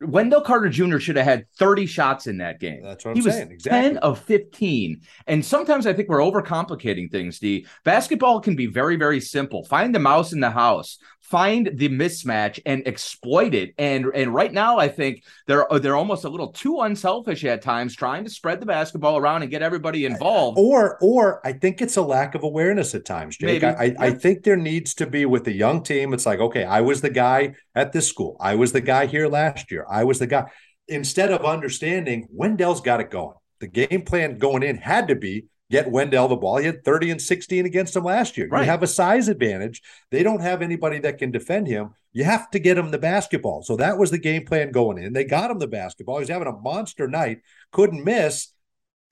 Wendell 0.02 0.42
Carter 0.42 0.70
Jr. 0.70 1.00
should 1.00 1.16
have 1.16 1.26
had 1.26 1.46
30 1.58 1.86
shots 1.86 2.28
in 2.28 2.38
that 2.38 2.60
game. 2.60 2.82
That's 2.84 3.06
what 3.06 3.12
I'm 3.12 3.18
he 3.18 3.22
was 3.22 3.36
saying. 3.36 3.52
Exactly. 3.52 3.90
10 3.90 3.98
of 3.98 4.20
15. 4.20 5.02
And 5.28 5.46
sometimes 5.46 5.86
I 5.86 5.94
think 5.94 6.10
we're 6.10 6.20
overcomplicating 6.20 7.12
things, 7.12 7.40
D. 7.40 7.66
Basketball 7.84 8.40
can 8.40 8.56
be 8.56 8.68
very, 8.68 8.96
very 8.96 9.20
simple. 9.20 9.64
Find 9.66 9.94
the 9.94 10.00
mouse 10.00 10.34
in 10.34 10.40
the 10.40 10.52
house, 10.52 10.98
find 11.32 11.72
the 11.74 11.88
mismatch 11.88 12.60
and 12.66 12.86
exploit 12.86 13.56
it. 13.56 13.74
And 13.78 14.06
and 14.14 14.34
right 14.34 14.52
now, 14.52 14.78
I 14.78 14.90
think 14.90 15.24
they're 15.48 15.66
they're 15.80 15.96
almost 15.96 16.26
a 16.26 16.30
little 16.30 16.50
too 16.50 16.82
unselfish 16.82 17.46
at 17.46 17.62
times, 17.62 17.96
trying 17.96 18.26
to 18.26 18.30
spread 18.30 18.60
the 18.60 18.66
basketball 18.66 19.18
around 19.18 19.42
and 19.42 19.50
get 19.50 19.62
everybody 19.62 20.06
involved. 20.06 20.60
Or, 20.60 20.98
or 21.02 21.46
I 21.48 21.54
think 21.54 21.82
it's 21.82 21.96
a 21.96 22.02
lack 22.02 22.36
of 22.36 22.44
awareness 22.44 22.94
at 22.94 23.06
times, 23.06 23.38
Jake. 23.38 23.62
Maybe. 23.62 23.66
I, 23.66 23.86
I, 23.86 24.08
I 24.08 24.12
think 24.12 24.44
there 24.44 24.58
needs 24.58 24.94
to 24.96 25.08
be 25.08 25.26
with 25.26 25.48
a 25.48 25.54
young 25.54 25.82
team. 25.82 26.14
It's 26.14 26.26
like, 26.26 26.40
okay, 26.40 26.66
I 26.66 26.82
was 26.82 27.00
the 27.02 27.10
guy 27.10 27.56
at 27.74 27.94
this 27.94 28.08
school. 28.08 28.36
I 28.40 28.56
was 28.56 28.74
the 28.74 28.82
guy 28.82 29.06
here 29.06 29.28
last 29.30 29.72
year. 29.72 29.86
I 29.90 30.04
was 30.04 30.20
the 30.20 30.28
guy. 30.28 30.52
Instead 30.90 31.32
of 31.32 31.46
understanding, 31.46 32.28
Wendell's 32.30 32.82
got 32.82 33.00
it 33.00 33.10
going. 33.10 33.38
The 33.62 33.68
game 33.68 34.02
plan 34.02 34.38
going 34.38 34.64
in 34.64 34.76
had 34.76 35.08
to 35.08 35.16
be 35.16 35.46
get 35.72 35.90
Wendell 35.90 36.28
the 36.28 36.36
ball. 36.36 36.58
He 36.58 36.66
had 36.66 36.84
30 36.84 37.12
and 37.12 37.22
16 37.22 37.66
against 37.66 37.96
him 37.96 38.04
last 38.04 38.38
year. 38.38 38.48
Right. 38.50 38.66
You 38.66 38.70
have 38.70 38.84
a 38.84 38.88
size 38.88 39.30
advantage. 39.30 39.82
They 40.12 40.22
don't 40.22 40.42
have 40.42 40.62
anybody 40.62 41.00
that 41.00 41.18
can 41.18 41.32
defend 41.32 41.68
him. 41.68 41.92
You 42.14 42.26
have 42.26 42.52
to 42.52 42.60
get 42.60 42.78
him 42.78 42.92
the 42.92 42.98
basketball. 43.00 43.64
So 43.64 43.78
that 43.78 43.98
was 43.98 44.12
the 44.12 44.18
game 44.20 44.46
plan 44.46 44.72
going 44.72 45.02
in. 45.02 45.14
They 45.14 45.24
got 45.24 45.50
him 45.50 45.60
the 45.60 45.68
basketball. 45.68 46.18
He 46.18 46.24
was 46.24 46.30
having 46.30 46.50
a 46.50 46.52
monster 46.60 47.08
night, 47.08 47.40
couldn't 47.72 48.04
miss. 48.04 48.50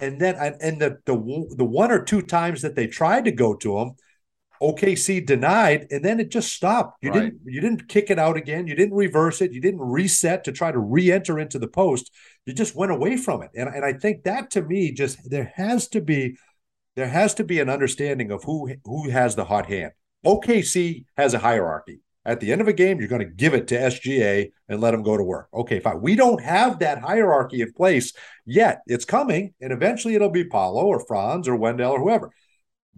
And 0.02 0.20
then 0.22 0.36
and, 0.36 0.56
and 0.62 0.82
the 0.82 1.00
the 1.06 1.56
the 1.58 1.66
one 1.66 1.92
or 1.92 2.04
two 2.04 2.22
times 2.22 2.62
that 2.62 2.76
they 2.76 2.88
tried 2.88 3.26
to 3.26 3.32
go 3.32 3.54
to 3.56 3.80
him, 3.80 3.92
OKC 4.62 5.26
denied, 5.26 5.88
and 5.92 6.04
then 6.04 6.20
it 6.20 6.30
just 6.32 6.54
stopped. 6.54 6.98
You 7.02 7.12
Right. 7.12 7.22
didn't 7.24 7.40
you 7.46 7.62
didn't 7.62 7.88
kick 7.88 8.10
it 8.10 8.20
out 8.20 8.36
again. 8.38 8.68
You 8.68 8.76
didn't 8.76 8.96
reverse 8.96 9.42
it. 9.42 9.54
You 9.54 9.62
didn't 9.62 9.82
reset 9.82 10.44
to 10.46 10.52
try 10.52 10.72
to 10.72 10.80
re-enter 10.80 11.40
into 11.40 11.60
the 11.60 11.68
post. 11.68 12.12
You 12.46 12.54
just 12.54 12.76
went 12.76 12.92
away 12.92 13.16
from 13.18 13.42
it. 13.42 13.52
And, 13.56 13.70
and 13.70 13.86
I 13.86 13.94
think 13.94 14.24
that 14.24 14.52
to 14.52 14.62
me 14.62 14.92
just 14.92 15.30
there 15.30 15.52
has 15.56 15.88
to 15.90 16.02
be 16.02 16.38
there 17.00 17.08
has 17.08 17.34
to 17.36 17.44
be 17.44 17.60
an 17.60 17.70
understanding 17.70 18.30
of 18.30 18.44
who 18.44 18.74
who 18.84 19.10
has 19.10 19.36
the 19.36 19.46
hot 19.46 19.68
hand. 19.68 19.94
OKC 20.26 21.06
has 21.18 21.34
a 21.34 21.40
hierarchy. 21.40 22.02
At 22.26 22.42
the 22.42 22.52
end 22.52 22.60
of 22.60 22.68
a 22.68 22.74
game, 22.74 23.00
you're 23.00 23.08
going 23.08 23.26
to 23.26 23.34
give 23.34 23.54
it 23.54 23.68
to 23.70 23.76
SGA 23.80 24.52
and 24.68 24.82
let 24.82 24.92
them 24.92 25.02
go 25.02 25.16
to 25.16 25.24
work. 25.24 25.48
Okay, 25.54 25.80
fine. 25.80 26.02
We 26.02 26.16
don't 26.16 26.44
have 26.44 26.80
that 26.80 27.00
hierarchy 27.00 27.62
in 27.62 27.72
place 27.74 28.12
yet. 28.46 28.82
It's 28.86 29.06
coming, 29.06 29.54
and 29.62 29.72
eventually 29.72 30.16
it'll 30.16 30.30
be 30.30 30.44
Paolo 30.44 30.84
or 30.86 31.00
Franz 31.08 31.48
or 31.48 31.56
Wendell 31.56 31.94
or 31.94 32.00
whoever. 32.02 32.32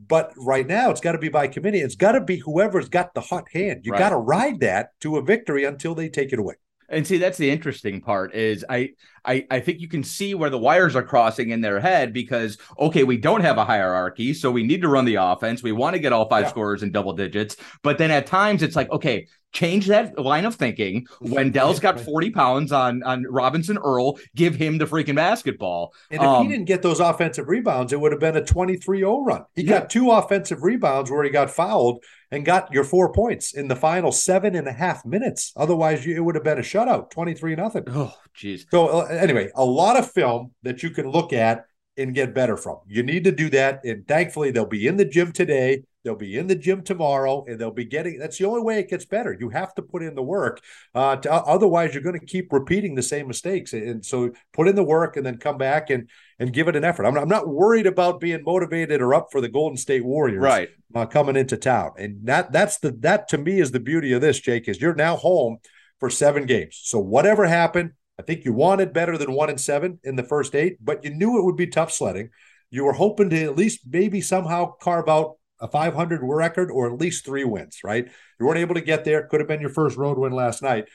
But 0.08 0.34
right 0.36 0.66
now, 0.66 0.90
it's 0.90 1.00
got 1.00 1.12
to 1.12 1.20
be 1.20 1.30
by 1.30 1.48
committee. 1.48 1.80
It's 1.82 1.96
got 1.96 2.14
to 2.14 2.22
be 2.22 2.38
whoever's 2.38 2.90
got 2.90 3.14
the 3.14 3.22
hot 3.22 3.46
hand. 3.54 3.82
You 3.86 3.92
Right. 3.92 4.00
got 4.00 4.10
to 4.10 4.18
ride 4.18 4.62
that 4.62 5.00
to 5.02 5.18
a 5.18 5.22
victory 5.22 5.64
until 5.64 5.94
they 5.94 6.10
take 6.10 6.34
it 6.34 6.40
away. 6.40 6.56
And 6.92 7.08
see, 7.08 7.18
that's 7.18 7.38
the 7.38 7.50
interesting 7.50 8.02
part 8.02 8.36
is 8.36 8.66
I, 8.70 8.92
I 9.26 9.46
I 9.50 9.60
think 9.62 9.80
you 9.80 9.88
can 9.88 10.04
see 10.04 10.36
where 10.36 10.50
the 10.50 10.58
wires 10.60 10.96
are 10.96 11.04
crossing 11.04 11.52
in 11.52 11.62
their 11.62 11.80
head 11.80 12.12
because 12.14 12.58
okay, 12.78 13.04
we 13.04 13.18
don't 13.18 13.42
have 13.42 13.58
a 13.58 13.66
hierarchy, 13.66 14.34
so 14.34 14.52
we 14.52 14.64
need 14.64 14.82
to 14.82 14.90
run 14.90 15.06
the 15.06 15.16
offense. 15.16 15.64
We 15.64 15.72
want 15.72 15.96
to 15.96 16.00
get 16.00 16.14
all 16.14 16.28
five 16.30 16.46
Yeah. 16.46 16.50
scorers 16.50 16.84
in 16.84 16.92
double 16.92 17.14
digits, 17.14 17.56
but 17.82 17.98
then 17.98 18.12
at 18.12 18.28
times 18.28 18.62
it's 18.62 18.76
like, 18.76 18.92
okay, 18.92 19.28
change 19.52 19.88
that 19.88 20.18
line 20.18 20.46
of 20.46 20.56
thinking. 20.56 21.08
Wendell's 21.20 21.80
got 21.80 22.00
40 22.00 22.32
pounds 22.32 22.72
on 22.72 23.04
on 23.04 23.24
Robinson 23.24 23.78
Earl. 23.78 24.18
Give 24.36 24.56
him 24.56 24.78
the 24.78 24.86
freaking 24.86 25.16
basketball. 25.16 25.94
And 26.10 26.22
if 26.22 26.28
um, 26.28 26.46
he 26.46 26.52
didn't 26.52 26.66
get 26.66 26.82
those 26.82 27.00
offensive 27.00 27.48
rebounds, 27.48 27.94
it 27.94 28.00
would 28.00 28.12
have 28.12 28.22
been 28.22 28.38
a 28.38 28.42
23-0 28.42 29.26
run. 29.26 29.46
He 29.56 29.64
yeah. 29.64 29.80
got 29.80 29.90
two 29.90 30.12
offensive 30.12 30.64
rebounds 30.64 31.12
where 31.12 31.24
he 31.24 31.30
got 31.30 31.50
fouled 31.50 32.04
and 32.32 32.46
got 32.46 32.72
your 32.72 32.84
four 32.84 33.12
points 33.12 33.54
in 33.54 33.68
the 33.68 33.76
final 33.76 34.12
seven 34.12 34.56
and 34.56 34.68
a 34.68 34.72
half 34.72 35.06
minutes. 35.06 35.52
Otherwise, 35.56 36.06
you, 36.06 36.16
it 36.16 36.22
would 36.22 36.36
have 36.36 36.44
been 36.44 36.58
a 36.58 36.62
shutout, 36.62 37.10
23 37.12 37.56
nothing. 37.56 37.84
Oh, 37.88 38.16
jeez. 38.36 38.66
So 38.72 38.88
uh, 38.88 39.06
anyway, 39.06 39.50
a 39.56 39.66
lot 39.66 39.98
of 39.98 40.10
film 40.10 40.52
that 40.64 40.82
you 40.82 40.92
can 40.92 41.10
look 41.10 41.34
at 41.34 41.66
and 41.98 42.16
get 42.16 42.34
better 42.34 42.56
from. 42.58 42.78
You 42.88 43.04
need 43.04 43.26
to 43.26 43.32
do 43.32 43.50
that. 43.50 43.84
And 43.84 44.08
thankfully, 44.08 44.52
they'll 44.52 44.66
be 44.66 44.88
in 44.88 44.98
the 44.98 45.06
gym 45.06 45.32
today. 45.32 45.84
They'll 46.04 46.16
be 46.16 46.38
in 46.38 46.48
the 46.48 46.56
gym 46.56 46.84
tomorrow, 46.84 47.46
and 47.48 47.60
they'll 47.60 47.70
be 47.70 47.86
getting. 47.86 48.18
That's 48.18 48.38
the 48.38 48.46
only 48.46 48.62
way 48.62 48.80
it 48.80 48.90
gets 48.90 49.06
better. 49.06 49.38
You 49.40 49.50
have 49.50 49.76
to 49.76 49.82
put 49.82 50.02
in 50.02 50.16
the 50.16 50.24
work. 50.24 50.60
Uh, 50.96 51.16
to, 51.18 51.32
otherwise, 51.32 51.94
you're 51.94 52.04
going 52.04 52.20
to 52.20 52.26
keep 52.26 52.52
repeating 52.52 52.96
the 52.96 53.04
same 53.04 53.28
mistakes. 53.28 53.74
And 53.74 54.04
so, 54.04 54.32
put 54.52 54.68
in 54.68 54.76
the 54.76 54.84
work, 54.84 55.16
and 55.16 55.26
then 55.26 55.38
come 55.38 55.58
back 55.58 55.90
and 55.90 56.10
and 56.40 56.52
give 56.52 56.68
it 56.68 56.76
an 56.76 56.84
effort. 56.84 57.06
I'm, 57.06 57.18
I'm 57.18 57.30
not 57.30 57.48
worried 57.48 57.86
about 57.86 58.20
being 58.20 58.44
motivated 58.44 59.00
or 59.00 59.14
up 59.14 59.28
for 59.32 59.42
the 59.42 59.50
Golden 59.50 59.78
State 59.78 60.04
Warriors, 60.04 60.42
right? 60.42 60.70
Uh, 60.96 61.06
coming 61.06 61.36
into 61.36 61.56
town, 61.56 61.92
and 61.98 62.26
that 62.26 62.52
that's 62.52 62.80
the 62.80 62.92
that 63.02 63.28
to 63.30 63.38
me 63.38 63.60
is 63.60 63.72
the 63.72 63.80
beauty 63.80 64.12
of 64.14 64.22
this, 64.22 64.40
Jake. 64.40 64.68
Is 64.68 64.82
you're 64.82 64.96
now 64.96 65.16
home 65.16 65.60
for 66.00 66.10
seven 66.10 66.48
games. 66.48 66.80
So 66.84 66.98
whatever 66.98 67.46
happened, 67.46 67.92
I 68.18 68.24
think 68.24 68.44
you 68.44 68.54
wanted 68.54 68.92
better 68.92 69.18
than 69.18 69.34
one 69.34 69.50
and 69.50 69.62
seven 69.62 70.00
in 70.04 70.16
the 70.16 70.24
first 70.24 70.56
eight, 70.56 70.78
but 70.84 71.04
you 71.04 71.12
knew 71.12 71.38
it 71.38 71.46
would 71.46 71.56
be 71.56 71.68
tough 71.68 71.92
sledding. 71.92 72.30
You 72.72 72.86
were 72.86 72.94
hoping 72.94 73.30
to 73.30 73.44
at 73.44 73.56
least 73.56 73.82
maybe 73.88 74.22
somehow 74.22 74.74
carve 74.82 75.08
out 75.08 75.36
a 75.62 75.68
500 75.68 76.22
record 76.24 76.72
or 76.72 76.92
at 76.92 77.00
least 77.00 77.26
three 77.26 77.44
wins, 77.44 77.80
right? 77.84 78.10
You 78.40 78.46
weren't 78.46 78.60
able 78.60 78.76
to 78.76 78.82
get 78.82 79.06
there. 79.06 79.28
Could 79.28 79.40
have 79.40 79.48
been 79.48 79.62
your 79.62 79.70
first 79.70 79.98
road 79.98 80.18
win 80.18 80.34
last 80.34 80.62
night. 80.62 80.86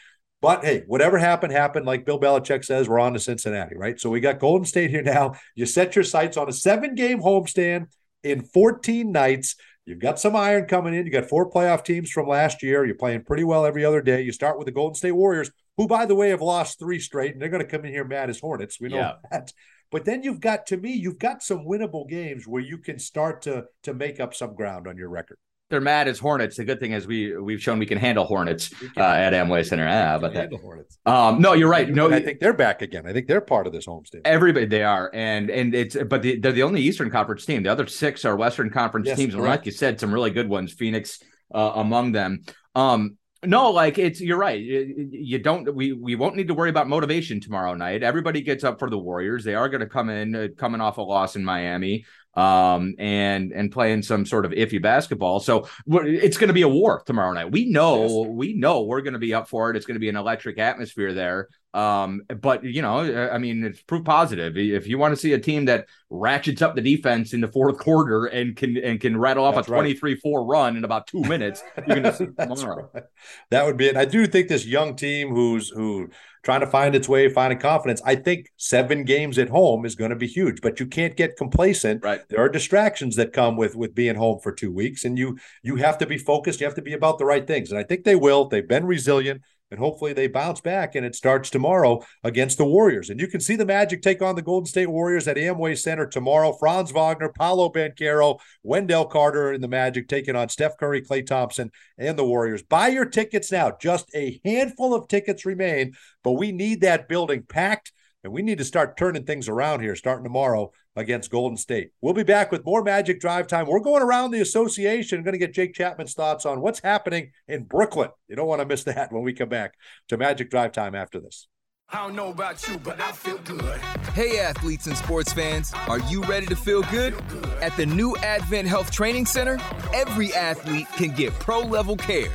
But 0.42 0.64
hey, 0.64 0.84
whatever 0.86 1.18
happened, 1.18 1.52
happened. 1.52 1.86
Like 1.86 2.04
Bill 2.04 2.20
Belichick 2.20 2.64
says, 2.64 2.88
we're 2.88 3.00
on 3.00 3.14
to 3.14 3.18
Cincinnati, 3.18 3.76
right? 3.76 3.98
So 3.98 4.10
we 4.10 4.20
got 4.20 4.38
Golden 4.38 4.66
State 4.66 4.90
here 4.90 5.02
now. 5.02 5.34
You 5.54 5.66
set 5.66 5.96
your 5.96 6.04
sights 6.04 6.36
on 6.36 6.48
a 6.48 6.52
seven 6.52 6.94
game 6.94 7.20
homestand 7.20 7.86
in 8.22 8.42
14 8.42 9.10
nights. 9.10 9.56
You've 9.86 10.00
got 10.00 10.18
some 10.18 10.34
iron 10.34 10.66
coming 10.66 10.94
in. 10.94 11.06
You 11.06 11.12
got 11.12 11.28
four 11.28 11.48
playoff 11.50 11.84
teams 11.84 12.10
from 12.10 12.26
last 12.26 12.62
year. 12.62 12.84
You're 12.84 12.96
playing 12.96 13.22
pretty 13.22 13.44
well 13.44 13.64
every 13.64 13.84
other 13.84 14.02
day. 14.02 14.22
You 14.22 14.32
start 14.32 14.58
with 14.58 14.66
the 14.66 14.72
Golden 14.72 14.96
State 14.96 15.12
Warriors, 15.12 15.50
who, 15.76 15.86
by 15.86 16.06
the 16.06 16.14
way, 16.14 16.30
have 16.30 16.42
lost 16.42 16.80
three 16.80 16.98
straight, 16.98 17.32
and 17.32 17.40
they're 17.40 17.48
going 17.48 17.62
to 17.62 17.68
come 17.68 17.84
in 17.84 17.92
here 17.92 18.04
mad 18.04 18.28
as 18.28 18.40
Hornets. 18.40 18.80
We 18.80 18.88
know 18.88 18.96
yeah. 18.96 19.12
that. 19.30 19.52
But 19.90 20.04
then 20.04 20.22
you've 20.22 20.40
got, 20.40 20.66
to 20.66 20.76
me, 20.76 20.92
you've 20.92 21.18
got 21.18 21.42
some 21.42 21.64
winnable 21.64 22.08
games 22.08 22.46
where 22.46 22.62
you 22.62 22.78
can 22.78 22.98
start 22.98 23.42
to 23.42 23.66
to 23.84 23.94
make 23.94 24.20
up 24.20 24.34
some 24.34 24.54
ground 24.54 24.86
on 24.86 24.96
your 24.96 25.08
record. 25.08 25.38
They're 25.68 25.80
mad 25.80 26.06
as 26.06 26.20
Hornets. 26.20 26.56
The 26.56 26.64
good 26.64 26.78
thing 26.78 26.92
is 26.92 27.08
we 27.08 27.36
we've 27.36 27.60
shown 27.60 27.80
we 27.80 27.86
can 27.86 27.98
handle 27.98 28.24
Hornets 28.24 28.68
can, 28.68 28.90
uh, 28.96 29.04
at 29.04 29.32
Amway 29.32 29.66
Center. 29.66 29.88
Ah, 29.88 30.16
but 30.16 30.32
that, 30.34 30.52
Hornets. 30.52 30.96
Um, 31.04 31.40
no, 31.40 31.54
you're 31.54 31.68
right. 31.68 31.88
No, 31.88 32.12
I 32.12 32.22
think 32.22 32.38
they're 32.38 32.52
back 32.52 32.82
again. 32.82 33.04
I 33.04 33.12
think 33.12 33.26
they're 33.26 33.40
part 33.40 33.66
of 33.66 33.72
this 33.72 33.86
homestand. 33.86 34.20
Everybody, 34.24 34.66
they 34.66 34.84
are, 34.84 35.10
and 35.12 35.50
and 35.50 35.74
it's 35.74 35.96
but 36.08 36.22
the, 36.22 36.38
they're 36.38 36.52
the 36.52 36.62
only 36.62 36.82
Eastern 36.82 37.10
Conference 37.10 37.44
team. 37.44 37.64
The 37.64 37.72
other 37.72 37.88
six 37.88 38.24
are 38.24 38.36
Western 38.36 38.70
Conference 38.70 39.08
yes, 39.08 39.16
teams, 39.16 39.34
and 39.34 39.42
like 39.42 39.66
you 39.66 39.72
said, 39.72 39.98
some 39.98 40.14
really 40.14 40.30
good 40.30 40.48
ones. 40.48 40.72
Phoenix 40.72 41.18
uh, 41.52 41.72
among 41.74 42.12
them. 42.12 42.44
Um, 42.76 43.16
no, 43.44 43.70
like 43.70 43.98
it's 43.98 44.20
you're 44.20 44.38
right. 44.38 44.60
You 44.60 45.38
don't 45.38 45.74
we 45.74 45.92
we 45.92 46.16
won't 46.16 46.36
need 46.36 46.48
to 46.48 46.54
worry 46.54 46.70
about 46.70 46.88
motivation 46.88 47.40
tomorrow 47.40 47.74
night. 47.74 48.02
Everybody 48.02 48.40
gets 48.40 48.64
up 48.64 48.78
for 48.78 48.88
the 48.88 48.98
Warriors. 48.98 49.44
They 49.44 49.54
are 49.54 49.68
going 49.68 49.80
to 49.80 49.86
come 49.86 50.08
in 50.08 50.34
uh, 50.34 50.48
coming 50.56 50.80
off 50.80 50.98
a 50.98 51.02
loss 51.02 51.36
in 51.36 51.44
Miami 51.44 52.06
um, 52.34 52.94
and 52.98 53.52
and 53.52 53.70
playing 53.70 54.02
some 54.02 54.24
sort 54.24 54.44
of 54.44 54.52
iffy 54.52 54.80
basketball. 54.80 55.40
So 55.40 55.68
it's 55.86 56.36
going 56.36 56.48
to 56.48 56.54
be 56.54 56.62
a 56.62 56.68
war 56.68 57.02
tomorrow 57.04 57.32
night. 57.32 57.50
We 57.50 57.70
know 57.70 58.24
yes. 58.24 58.28
we 58.30 58.54
know 58.54 58.82
we're 58.82 59.02
going 59.02 59.14
to 59.14 59.18
be 59.18 59.34
up 59.34 59.48
for 59.48 59.70
it. 59.70 59.76
It's 59.76 59.86
going 59.86 59.96
to 59.96 60.00
be 60.00 60.08
an 60.08 60.16
electric 60.16 60.58
atmosphere 60.58 61.12
there. 61.12 61.48
Um, 61.74 62.22
but 62.40 62.64
you 62.64 62.80
know, 62.80 63.00
uh, 63.00 63.28
I 63.30 63.38
mean, 63.38 63.62
it's 63.64 63.82
proof 63.82 64.04
positive. 64.04 64.56
If 64.56 64.86
you 64.86 64.96
want 64.96 65.12
to 65.12 65.20
see 65.20 65.34
a 65.34 65.38
team 65.38 65.66
that 65.66 65.86
ratchets 66.08 66.62
up 66.62 66.74
the 66.74 66.80
defense 66.80 67.34
in 67.34 67.42
the 67.42 67.48
fourth 67.48 67.78
quarter 67.78 68.26
and 68.26 68.56
can 68.56 68.78
and 68.78 68.98
can 68.98 69.18
rattle 69.18 69.44
off 69.44 69.56
That's 69.56 69.68
a 69.68 69.72
23-4 69.72 70.48
run 70.48 70.76
in 70.76 70.84
about 70.84 71.06
two 71.06 71.20
minutes, 71.22 71.62
you're 71.86 71.96
gonna 71.96 72.14
see 72.14 72.28
tomorrow. 72.38 72.90
Right. 72.94 73.04
That 73.50 73.66
would 73.66 73.76
be 73.76 73.88
it. 73.88 73.96
I 73.96 74.06
do 74.06 74.26
think 74.26 74.48
this 74.48 74.64
young 74.64 74.96
team 74.96 75.34
who's 75.34 75.68
who 75.68 76.08
trying 76.46 76.60
to 76.60 76.66
find 76.66 76.94
its 76.94 77.08
way, 77.08 77.28
finding 77.28 77.58
confidence. 77.58 78.00
I 78.06 78.14
think 78.14 78.52
seven 78.56 79.04
games 79.04 79.36
at 79.36 79.48
home 79.48 79.84
is 79.84 79.96
going 79.96 80.10
to 80.10 80.16
be 80.16 80.28
huge, 80.28 80.60
but 80.62 80.78
you 80.78 80.86
can't 80.86 81.16
get 81.16 81.36
complacent. 81.36 82.04
Right. 82.04 82.20
There 82.28 82.38
are 82.38 82.48
distractions 82.48 83.16
that 83.16 83.32
come 83.32 83.56
with 83.56 83.74
with 83.74 83.94
being 83.94 84.14
home 84.14 84.38
for 84.42 84.52
two 84.52 84.72
weeks, 84.72 85.04
and 85.04 85.18
you 85.18 85.38
you 85.62 85.76
have 85.76 85.98
to 85.98 86.06
be 86.06 86.16
focused. 86.16 86.60
You 86.60 86.66
have 86.66 86.76
to 86.76 86.82
be 86.82 86.94
about 86.94 87.18
the 87.18 87.26
right 87.26 87.46
things, 87.46 87.70
and 87.70 87.78
I 87.78 87.82
think 87.82 88.04
they 88.04 88.16
will. 88.16 88.48
They've 88.48 88.66
been 88.66 88.86
resilient 88.86 89.42
and 89.70 89.80
hopefully 89.80 90.12
they 90.12 90.28
bounce 90.28 90.60
back 90.60 90.94
and 90.94 91.04
it 91.04 91.14
starts 91.14 91.50
tomorrow 91.50 92.04
against 92.22 92.58
the 92.58 92.64
Warriors. 92.64 93.10
And 93.10 93.20
you 93.20 93.26
can 93.26 93.40
see 93.40 93.56
the 93.56 93.66
Magic 93.66 94.02
take 94.02 94.22
on 94.22 94.36
the 94.36 94.42
Golden 94.42 94.66
State 94.66 94.86
Warriors 94.86 95.26
at 95.26 95.36
Amway 95.36 95.76
Center 95.76 96.06
tomorrow. 96.06 96.52
Franz 96.52 96.92
Wagner, 96.92 97.30
Paolo 97.30 97.70
Banchero, 97.70 98.38
Wendell 98.62 99.06
Carter 99.06 99.52
and 99.52 99.62
the 99.62 99.68
Magic 99.68 100.08
taking 100.08 100.36
on 100.36 100.48
Steph 100.48 100.76
Curry, 100.78 101.02
Klay 101.02 101.26
Thompson, 101.26 101.70
and 101.98 102.18
the 102.18 102.24
Warriors. 102.24 102.62
Buy 102.62 102.88
your 102.88 103.06
tickets 103.06 103.50
now. 103.50 103.72
Just 103.80 104.08
a 104.14 104.40
handful 104.44 104.94
of 104.94 105.08
tickets 105.08 105.44
remain, 105.44 105.94
but 106.22 106.32
we 106.32 106.52
need 106.52 106.82
that 106.82 107.08
building 107.08 107.42
packed 107.42 107.92
and 108.26 108.34
we 108.34 108.42
need 108.42 108.58
to 108.58 108.64
start 108.64 108.96
turning 108.96 109.24
things 109.24 109.48
around 109.48 109.80
here 109.80 109.94
starting 109.94 110.24
tomorrow 110.24 110.72
against 110.96 111.30
Golden 111.30 111.56
State. 111.56 111.90
We'll 112.00 112.12
be 112.12 112.24
back 112.24 112.50
with 112.50 112.64
more 112.64 112.82
Magic 112.82 113.20
Drive 113.20 113.46
Time. 113.46 113.66
We're 113.66 113.78
going 113.78 114.02
around 114.02 114.32
the 114.32 114.40
association. 114.40 115.18
I'm 115.18 115.24
going 115.24 115.34
to 115.34 115.38
get 115.38 115.54
Jake 115.54 115.74
Chapman's 115.74 116.12
thoughts 116.12 116.44
on 116.44 116.60
what's 116.60 116.80
happening 116.80 117.30
in 117.46 117.62
Brooklyn. 117.62 118.10
You 118.26 118.34
don't 118.34 118.48
want 118.48 118.60
to 118.60 118.66
miss 118.66 118.82
that 118.82 119.12
when 119.12 119.22
we 119.22 119.32
come 119.32 119.48
back 119.48 119.74
to 120.08 120.16
Magic 120.16 120.50
Drive 120.50 120.72
Time 120.72 120.96
after 120.96 121.20
this. 121.20 121.46
I 121.88 121.98
don't 121.98 122.16
know 122.16 122.30
about 122.30 122.66
you, 122.66 122.78
but 122.78 123.00
I 123.00 123.12
feel 123.12 123.38
good. 123.38 123.78
Hey, 124.12 124.40
athletes 124.40 124.88
and 124.88 124.96
sports 124.96 125.32
fans, 125.32 125.72
are 125.86 126.00
you 126.00 126.24
ready 126.24 126.46
to 126.46 126.56
feel 126.56 126.82
good? 126.82 127.14
At 127.62 127.76
the 127.76 127.86
new 127.86 128.16
Advent 128.16 128.66
Health 128.66 128.90
Training 128.90 129.26
Center, 129.26 129.60
every 129.94 130.34
athlete 130.34 130.88
can 130.96 131.14
get 131.14 131.32
pro 131.34 131.60
level 131.60 131.96
care. 131.96 132.34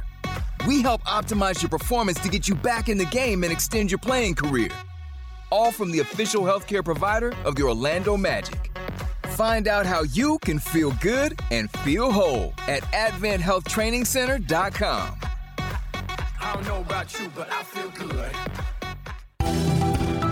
We 0.65 0.81
help 0.81 1.01
optimize 1.01 1.62
your 1.62 1.67
performance 1.67 2.17
to 2.19 2.29
get 2.29 2.48
you 2.48 2.55
back 2.55 2.88
in 2.88 2.98
the 2.98 3.05
game 3.07 3.43
and 3.43 3.51
extend 3.51 3.91
your 3.91 3.98
playing 3.98 4.36
career 4.36 4.69
all 5.51 5.72
from 5.72 5.91
the 5.91 6.00
official 6.00 6.41
healthcare 6.43 6.84
provider 6.84 7.34
of 7.46 7.55
the 7.55 7.62
Orlando 7.63 8.17
Magic. 8.17 8.72
Find 9.31 9.67
out 9.67 9.86
how 9.86 10.01
you 10.03 10.39
can 10.39 10.58
feel 10.60 10.91
good 11.01 11.39
and 11.51 11.70
feel 11.70 12.12
whole 12.12 12.53
at 12.67 12.81
AdventHealthTrainingCenter.com. 12.91 15.17
I 16.43 16.55
don't 16.55 16.67
know 16.67 16.81
about 16.81 17.20
you, 17.20 17.31
but 17.36 17.51
I 17.51 17.62
feel 17.63 17.89
good. 17.91 18.31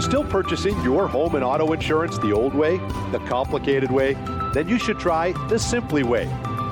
Still 0.02 0.24
purchasing 0.24 0.82
your 0.82 1.08
home 1.08 1.36
and 1.36 1.44
auto 1.44 1.72
insurance 1.74 2.18
the 2.18 2.32
old 2.32 2.56
way, 2.56 2.78
the 3.12 3.20
complicated 3.28 3.92
way? 3.92 4.16
Then 4.54 4.68
you 4.68 4.80
should 4.80 4.98
try 4.98 5.34
the 5.50 5.60
Simply 5.60 6.02
Way. 6.04 6.28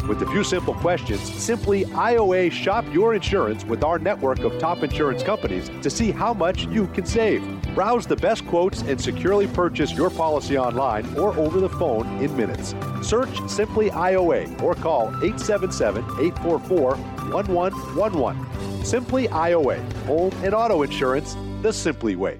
With 0.08 0.22
a 0.22 0.26
few 0.28 0.46
simple 0.46 0.74
questions, 0.76 1.22
simply 1.22 1.84
IOA 1.84 2.50
shop 2.50 2.86
your 2.94 3.14
insurance 3.14 3.66
with 3.66 3.84
our 3.84 4.00
network 4.00 4.40
of 4.40 4.58
top 4.58 4.82
insurance 4.82 5.22
companies 5.22 5.70
to 5.82 5.90
see 5.90 6.12
how 6.12 6.34
much 6.34 6.66
you 6.68 6.88
can 6.88 7.06
save. 7.06 7.44
Browse 7.76 8.08
the 8.08 8.16
best 8.16 8.48
quotes 8.48 8.84
and 8.84 9.00
securely 9.00 9.48
purchase 9.48 9.92
your 9.92 10.10
policy 10.10 10.58
online 10.58 11.14
or 11.18 11.38
over 11.38 11.60
the 11.60 11.70
phone 11.70 12.08
in 12.24 12.36
minutes. 12.38 12.74
Search 13.02 13.38
Simply 13.50 13.90
IOA 13.90 14.62
or 14.62 14.76
call 14.76 15.08
877 15.24 16.04
844 16.04 16.96
1111. 16.96 18.86
Simply 18.86 19.28
IOA, 19.28 19.94
home 20.06 20.32
and 20.42 20.54
auto 20.54 20.84
insurance 20.84 21.36
the 21.62 21.74
Simply 21.74 22.16
way. 22.16 22.40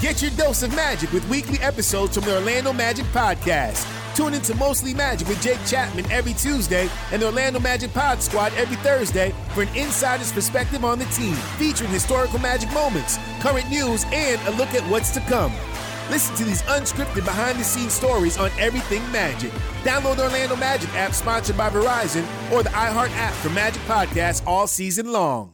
Get 0.00 0.20
your 0.20 0.32
dose 0.32 0.62
of 0.62 0.74
magic 0.76 1.10
with 1.12 1.26
weekly 1.30 1.58
episodes 1.60 2.14
from 2.14 2.24
the 2.24 2.36
Orlando 2.36 2.74
Magic 2.74 3.06
Podcast. 3.06 3.90
Tune 4.14 4.34
into 4.34 4.54
Mostly 4.56 4.92
Magic 4.92 5.26
with 5.26 5.40
Jake 5.42 5.58
Chapman 5.66 6.04
every 6.10 6.34
Tuesday 6.34 6.90
and 7.10 7.22
the 7.22 7.26
Orlando 7.26 7.58
Magic 7.58 7.92
Pod 7.94 8.20
Squad 8.22 8.52
every 8.54 8.76
Thursday 8.76 9.34
for 9.54 9.62
an 9.62 9.68
insider's 9.74 10.30
perspective 10.30 10.84
on 10.84 10.98
the 10.98 11.06
team, 11.06 11.34
featuring 11.56 11.90
historical 11.90 12.38
magic 12.38 12.70
moments, 12.74 13.18
current 13.40 13.68
news, 13.70 14.04
and 14.12 14.38
a 14.46 14.50
look 14.58 14.74
at 14.74 14.88
what's 14.90 15.10
to 15.12 15.20
come. 15.20 15.54
Listen 16.10 16.36
to 16.36 16.44
these 16.44 16.62
unscripted 16.62 17.24
behind 17.24 17.58
the 17.58 17.64
scenes 17.64 17.94
stories 17.94 18.36
on 18.36 18.50
everything 18.58 19.00
Magic. 19.10 19.52
Download 19.84 20.16
the 20.16 20.24
Orlando 20.24 20.56
Magic 20.56 20.94
app 20.94 21.14
sponsored 21.14 21.56
by 21.56 21.70
Verizon 21.70 22.26
or 22.52 22.62
the 22.62 22.68
iHeart 22.68 23.10
app 23.16 23.32
for 23.32 23.48
Magic 23.48 23.82
Podcasts 23.84 24.46
all 24.46 24.66
season 24.66 25.10
long. 25.10 25.53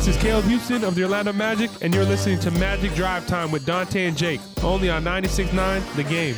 This 0.00 0.16
is 0.16 0.22
Caleb 0.22 0.46
Houstan 0.46 0.82
of 0.82 0.94
the 0.94 1.02
Orlando 1.02 1.30
Magic, 1.30 1.70
and 1.82 1.94
you're 1.94 2.06
listening 2.06 2.38
to 2.40 2.50
Magic 2.52 2.94
Drive 2.94 3.26
Time 3.26 3.50
with 3.50 3.66
Dante 3.66 4.06
and 4.06 4.16
Jake, 4.16 4.40
only 4.64 4.88
on 4.88 5.04
96.9 5.04 5.94
The 5.94 6.04
Game. 6.04 6.36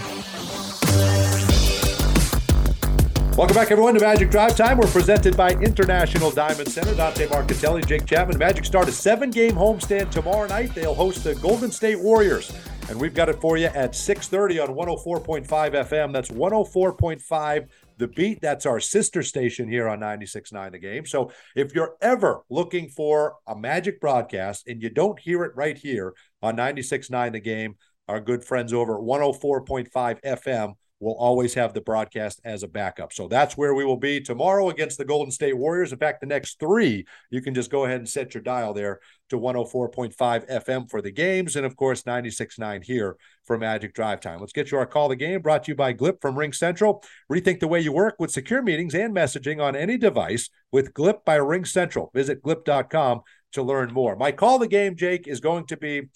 Welcome 3.37 3.55
back, 3.55 3.71
everyone, 3.71 3.95
to 3.95 4.01
Magic 4.01 4.33
Drive 4.33 4.57
Time. 4.57 4.79
We're 4.79 4.89
presented 4.89 5.37
by 5.37 5.51
International 5.51 6.33
Diamond 6.33 6.73
Center. 6.73 6.93
Dante 6.97 7.29
Marchitelli, 7.29 7.87
Jake 7.87 8.05
Chapman. 8.05 8.37
Magic 8.37 8.65
start 8.65 8.89
a 8.89 8.93
seven-game 8.93 9.53
homestand 9.53 10.11
tomorrow 10.11 10.49
night. 10.49 10.75
They'll 10.75 10.93
host 10.93 11.23
the 11.23 11.37
Golden 11.37 11.71
State 11.71 12.01
Warriors, 12.01 12.53
and 12.89 13.01
we've 13.01 13.15
got 13.15 13.29
it 13.29 13.41
for 13.41 13.57
you 13.57 13.67
at 13.67 13.93
6:30 13.95 14.59
on 14.59 14.75
104.5 14.75 15.47
FM. 15.75 16.13
That's 16.13 16.31
104.5 16.31 17.69
the 18.03 18.09
Beat. 18.09 18.41
That's 18.43 18.67
our 18.67 18.81
sister 18.81 19.23
station 19.23 19.69
here 19.69 19.89
on 19.89 20.01
96.9 20.01 20.73
The 20.73 20.79
Game. 20.79 21.07
So 21.07 21.31
if 21.55 21.73
you're 21.73 21.95
ever 22.01 22.43
looking 22.51 22.89
for 22.89 23.37
a 23.47 23.57
Magic 23.57 24.01
broadcast 24.01 24.67
and 24.67 24.83
you 24.83 24.91
don't 24.91 25.19
hear 25.21 25.45
it 25.45 25.53
right 25.55 25.79
here 25.79 26.13
on 26.43 26.57
96.9 26.57 27.33
The 27.33 27.41
Game, 27.41 27.77
our 28.09 28.21
good 28.21 28.45
friends 28.45 28.73
over 28.73 28.97
at 28.97 29.05
104.5 29.05 29.89
FM 30.23 30.75
will 31.03 31.17
always 31.17 31.53
have 31.55 31.75
the 31.75 31.81
broadcast 31.81 32.41
as 32.45 32.63
a 32.63 32.69
backup. 32.69 33.13
So 33.13 33.27
that's 33.27 33.57
where 33.57 33.75
we 33.75 33.85
will 33.85 33.97
be 33.97 34.21
tomorrow 34.21 34.71
against 34.71 34.99
the 34.99 35.05
Golden 35.05 35.33
State 35.33 35.57
Warriors. 35.57 35.93
In 35.93 35.99
fact, 35.99 36.21
the 36.21 36.27
next 36.27 36.61
three, 36.61 37.05
you 37.31 37.43
can 37.43 37.55
just 37.55 37.71
go 37.71 37.85
ahead 37.85 37.99
and 37.99 38.09
set 38.09 38.35
your 38.35 38.43
dial 38.43 38.73
there 38.73 39.01
to 39.31 39.39
104.5 39.39 40.15
FM 40.17 40.89
for 40.89 41.03
the 41.03 41.11
games. 41.11 41.57
And 41.57 41.67
of 41.67 41.77
course, 41.77 42.05
96.9 42.05 42.85
here 42.85 43.17
for 43.45 43.59
Magic 43.59 43.95
Drive 43.95 44.21
Time. 44.21 44.39
Let's 44.39 44.53
get 44.53 44.71
you 44.71 44.79
our 44.79 44.87
call 44.87 45.09
the 45.09 45.17
game 45.17 45.43
brought 45.43 45.65
to 45.65 45.73
you 45.73 45.77
by 45.77 45.93
Glip 45.93 46.21
from 46.21 46.39
Ring 46.39 46.53
Central. 46.53 47.03
Rethink 47.31 47.59
the 47.59 47.69
way 47.69 47.81
you 47.81 47.93
work 47.93 48.15
with 48.21 48.31
secure 48.31 48.63
meetings 48.63 48.95
and 48.95 49.15
messaging 49.15 49.61
on 49.61 49.75
any 49.75 49.99
device 49.99 50.51
with 50.71 50.95
Glip 50.95 51.25
by 51.25 51.35
Ring 51.35 51.65
Central. 51.65 52.11
Visit 52.15 52.43
glip.com 52.43 53.23
to 53.53 53.63
learn 53.63 53.93
more. 53.93 54.17
My 54.17 54.33
call 54.33 54.59
the 54.59 54.69
game, 54.69 54.97
Jake, 54.97 55.27
is 55.27 55.41
going 55.41 55.67
to 55.67 55.77
be 55.77 56.09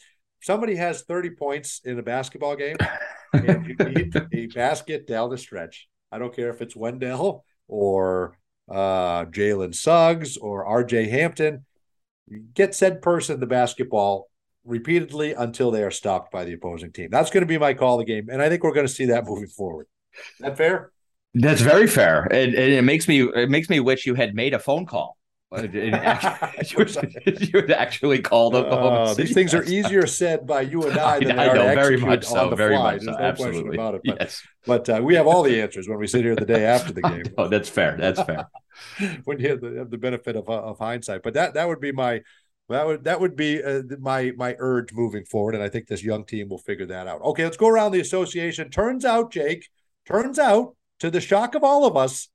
somebody 0.47 0.77
has 0.77 1.03
30 1.03 1.31
points 1.31 1.81
in 1.85 1.99
a 1.99 2.03
basketball 2.03 2.55
game 2.55 2.77
and 3.33 3.67
you 3.67 3.75
need 3.75 4.15
a 4.33 4.47
basket 4.47 5.05
down 5.07 5.29
the 5.29 5.37
stretch. 5.37 5.89
I 6.13 6.19
don't 6.19 6.35
care 6.35 6.51
if 6.51 6.63
it's 6.63 6.77
Wendell 6.77 7.45
or 7.67 8.39
uh, 8.71 9.25
Jalen 9.25 9.75
Suggs 9.75 10.37
or 10.37 10.65
RJ 10.65 11.11
Hampton. 11.11 11.67
Get 12.55 12.77
said 12.77 13.03
person 13.03 13.41
the 13.41 13.47
basketball 13.47 14.29
repeatedly 14.65 15.33
until 15.33 15.73
they 15.73 15.83
are 15.83 15.91
stopped 15.91 16.31
by 16.31 16.45
the 16.45 16.53
opposing 16.53 16.93
team. 16.93 17.09
That's 17.11 17.31
going 17.31 17.43
to 17.43 17.49
be 17.49 17.59
my 17.59 17.75
call 17.75 18.01
of 18.01 18.07
the 18.07 18.13
game. 18.13 18.29
And 18.31 18.41
I 18.41 18.49
think 18.49 18.63
we're 18.63 18.73
going 18.73 18.87
to 18.87 18.93
see 18.93 19.07
that 19.07 19.27
moving 19.27 19.49
forward. 19.49 19.89
Is 20.15 20.23
that 20.41 20.57
fair? 20.57 20.93
That's 21.35 21.61
very 21.61 21.89
fair. 21.89 22.23
And, 22.23 22.55
and 22.55 22.73
it 22.73 22.83
makes 22.83 23.09
me 23.09 23.23
it 23.23 23.51
makes 23.51 23.69
me 23.69 23.81
wish 23.81 24.07
you 24.07 24.15
had 24.15 24.35
made 24.35 24.55
a 24.55 24.59
phone 24.59 24.87
call. 24.87 25.16
you 25.63 25.91
would 27.55 27.71
actually 27.71 28.21
call 28.21 28.51
them. 28.51 28.67
Uh, 28.69 29.15
these 29.15 29.33
things 29.33 29.55
are 29.55 29.63
easier 29.63 30.05
said 30.07 30.45
by 30.45 30.63
you 30.63 30.83
and 30.83 30.99
I 30.99 31.19
than 31.21 31.39
I, 31.39 31.45
they 31.45 31.51
are 31.51 31.55
know, 31.55 31.75
very 31.75 31.97
much 31.99 32.25
so, 32.25 32.53
very 32.55 32.75
fly. 32.75 32.95
Much 32.95 33.05
There's 33.05 33.17
so, 33.17 33.21
no 33.21 33.27
absolutely. 33.27 33.63
question 33.63 33.75
about 33.75 33.95
it. 33.95 34.01
But, 34.05 34.21
yes. 34.21 34.43
but 34.67 34.89
uh, 34.89 35.01
we 35.05 35.15
have 35.15 35.29
all 35.29 35.45
the 35.45 35.63
answers 35.63 35.89
when 35.89 35.99
we 35.99 36.09
sit 36.09 36.25
here 36.25 36.35
the 36.35 36.45
day 36.45 36.65
after 36.65 36.93
the 36.93 37.03
game. 37.03 37.25
oh, 37.39 37.47
that's 37.47 37.69
fair. 37.69 37.97
That's 37.97 38.21
fair. 38.23 38.49
when 39.25 39.39
you 39.39 39.51
have 39.51 39.61
the, 39.61 39.75
have 39.79 39.91
the 39.91 39.99
benefit 39.99 40.35
of, 40.35 40.49
uh, 40.49 40.63
of 40.63 40.79
hindsight. 40.81 41.23
But 41.23 41.35
that 41.35 41.55
that 41.55 41.69
would 41.69 41.81
be 41.81 41.93
my 41.93 42.23
that 42.69 42.85
would 42.85 43.05
that 43.05 43.21
would 43.21 43.37
be 43.37 43.63
uh, 43.63 43.83
my 44.01 44.33
my 44.37 44.57
urge 44.59 44.93
moving 44.93 45.25
forward, 45.25 45.55
and 45.55 45.63
I 45.63 45.69
think 45.69 45.87
this 45.87 46.03
young 46.03 46.25
team 46.25 46.49
will 46.49 46.59
figure 46.59 46.87
that 46.87 47.07
out. 47.07 47.23
Okay, 47.23 47.45
let's 47.45 47.57
go 47.57 47.69
around 47.69 47.93
the 47.93 48.01
association. 48.01 48.71
Turns 48.71 49.05
out, 49.05 49.31
Jake. 49.31 49.69
Turns 50.07 50.39
out, 50.41 50.77
to 51.01 51.11
the 51.11 51.21
shock 51.21 51.55
of 51.55 51.63
all 51.63 51.85
of 51.85 51.97
us, 51.97 52.29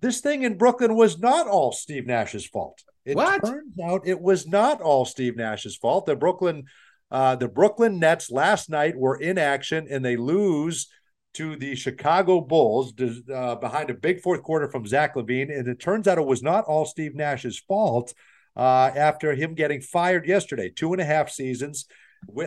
this 0.00 0.20
thing 0.20 0.42
in 0.42 0.56
Brooklyn 0.56 0.94
was 0.94 1.18
not 1.18 1.46
all 1.46 1.72
Steve 1.72 2.06
Nash's 2.06 2.46
fault. 2.46 2.82
It 3.04 3.16
What? 3.16 3.44
turns 3.44 3.78
out 3.82 4.02
it 4.06 4.20
was 4.20 4.46
not 4.46 4.80
all 4.80 5.04
Steve 5.04 5.36
Nash's 5.36 5.76
fault. 5.76 6.06
The 6.06 6.16
Brooklyn, 6.16 6.64
uh, 7.10 7.36
the 7.36 7.48
Brooklyn 7.48 7.98
Nets 7.98 8.30
last 8.30 8.70
night 8.70 8.96
were 8.96 9.16
in 9.16 9.38
action 9.38 9.86
and 9.90 10.04
they 10.04 10.16
lose 10.16 10.88
to 11.34 11.56
the 11.56 11.74
Chicago 11.76 12.40
Bulls 12.40 12.92
uh, 13.32 13.54
behind 13.56 13.90
a 13.90 13.94
big 13.94 14.20
fourth 14.20 14.42
quarter 14.42 14.68
from 14.70 14.86
Zach 14.86 15.14
LaVine. 15.14 15.56
And 15.56 15.68
it 15.68 15.80
turns 15.80 16.08
out 16.08 16.18
it 16.18 16.26
was 16.26 16.42
not 16.42 16.64
all 16.64 16.84
Steve 16.84 17.14
Nash's 17.14 17.58
fault 17.58 18.12
uh, 18.56 18.90
after 18.94 19.34
him 19.34 19.54
getting 19.54 19.80
fired 19.80 20.26
yesterday. 20.26 20.70
Two 20.70 20.92
and 20.92 21.00
a 21.00 21.04
half 21.04 21.30
seasons 21.30 21.86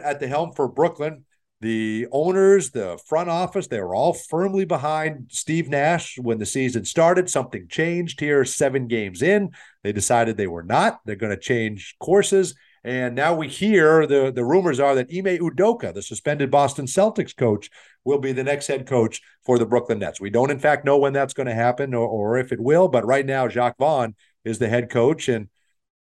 at 0.03 0.19
the 0.19 0.27
helm 0.27 0.51
for 0.51 0.67
Brooklyn. 0.67 1.25
The 1.63 2.07
owners, 2.11 2.71
the 2.71 2.99
front 3.07 3.29
office, 3.29 3.67
they 3.67 3.79
were 3.79 3.95
all 3.95 4.11
firmly 4.11 4.65
behind 4.65 5.27
Steve 5.29 5.69
Nash 5.69 6.17
when 6.21 6.37
the 6.37 6.45
season 6.45 6.83
started. 6.83 7.29
Something 7.29 7.69
changed 7.69 8.19
here 8.19 8.43
seven 8.43 8.85
games 8.85 9.21
in. 9.21 9.51
They 9.81 9.93
decided 9.93 10.35
they 10.35 10.47
were 10.47 10.63
not. 10.63 10.99
They're 11.05 11.15
going 11.15 11.33
to 11.33 11.39
change 11.39 11.95
courses. 12.01 12.53
And 12.83 13.15
now 13.15 13.33
we 13.33 13.47
hear 13.47 14.05
the, 14.05 14.29
the 14.29 14.43
rumors 14.43 14.81
are 14.81 14.93
that 14.95 15.07
Ime 15.09 15.37
Udoka, 15.37 15.93
the 15.93 16.01
suspended 16.01 16.51
Boston 16.51 16.85
Celtics 16.85 17.33
coach, 17.33 17.69
will 18.03 18.19
be 18.19 18.33
the 18.33 18.43
next 18.43 18.67
head 18.67 18.85
coach 18.85 19.21
for 19.45 19.57
the 19.57 19.65
Brooklyn 19.65 19.99
Nets. 19.99 20.19
We 20.19 20.29
don't, 20.29 20.51
in 20.51 20.59
fact, 20.59 20.83
know 20.83 20.97
when 20.97 21.13
that's 21.13 21.33
going 21.33 21.47
to 21.47 21.53
happen 21.53 21.93
or, 21.93 22.05
or 22.05 22.37
if 22.39 22.51
it 22.51 22.59
will. 22.59 22.89
But 22.89 23.05
right 23.05 23.25
now, 23.25 23.47
Jacque 23.47 23.77
Vaughn 23.79 24.15
is 24.43 24.59
the 24.59 24.67
head 24.67 24.89
coach. 24.89 25.29
And 25.29 25.47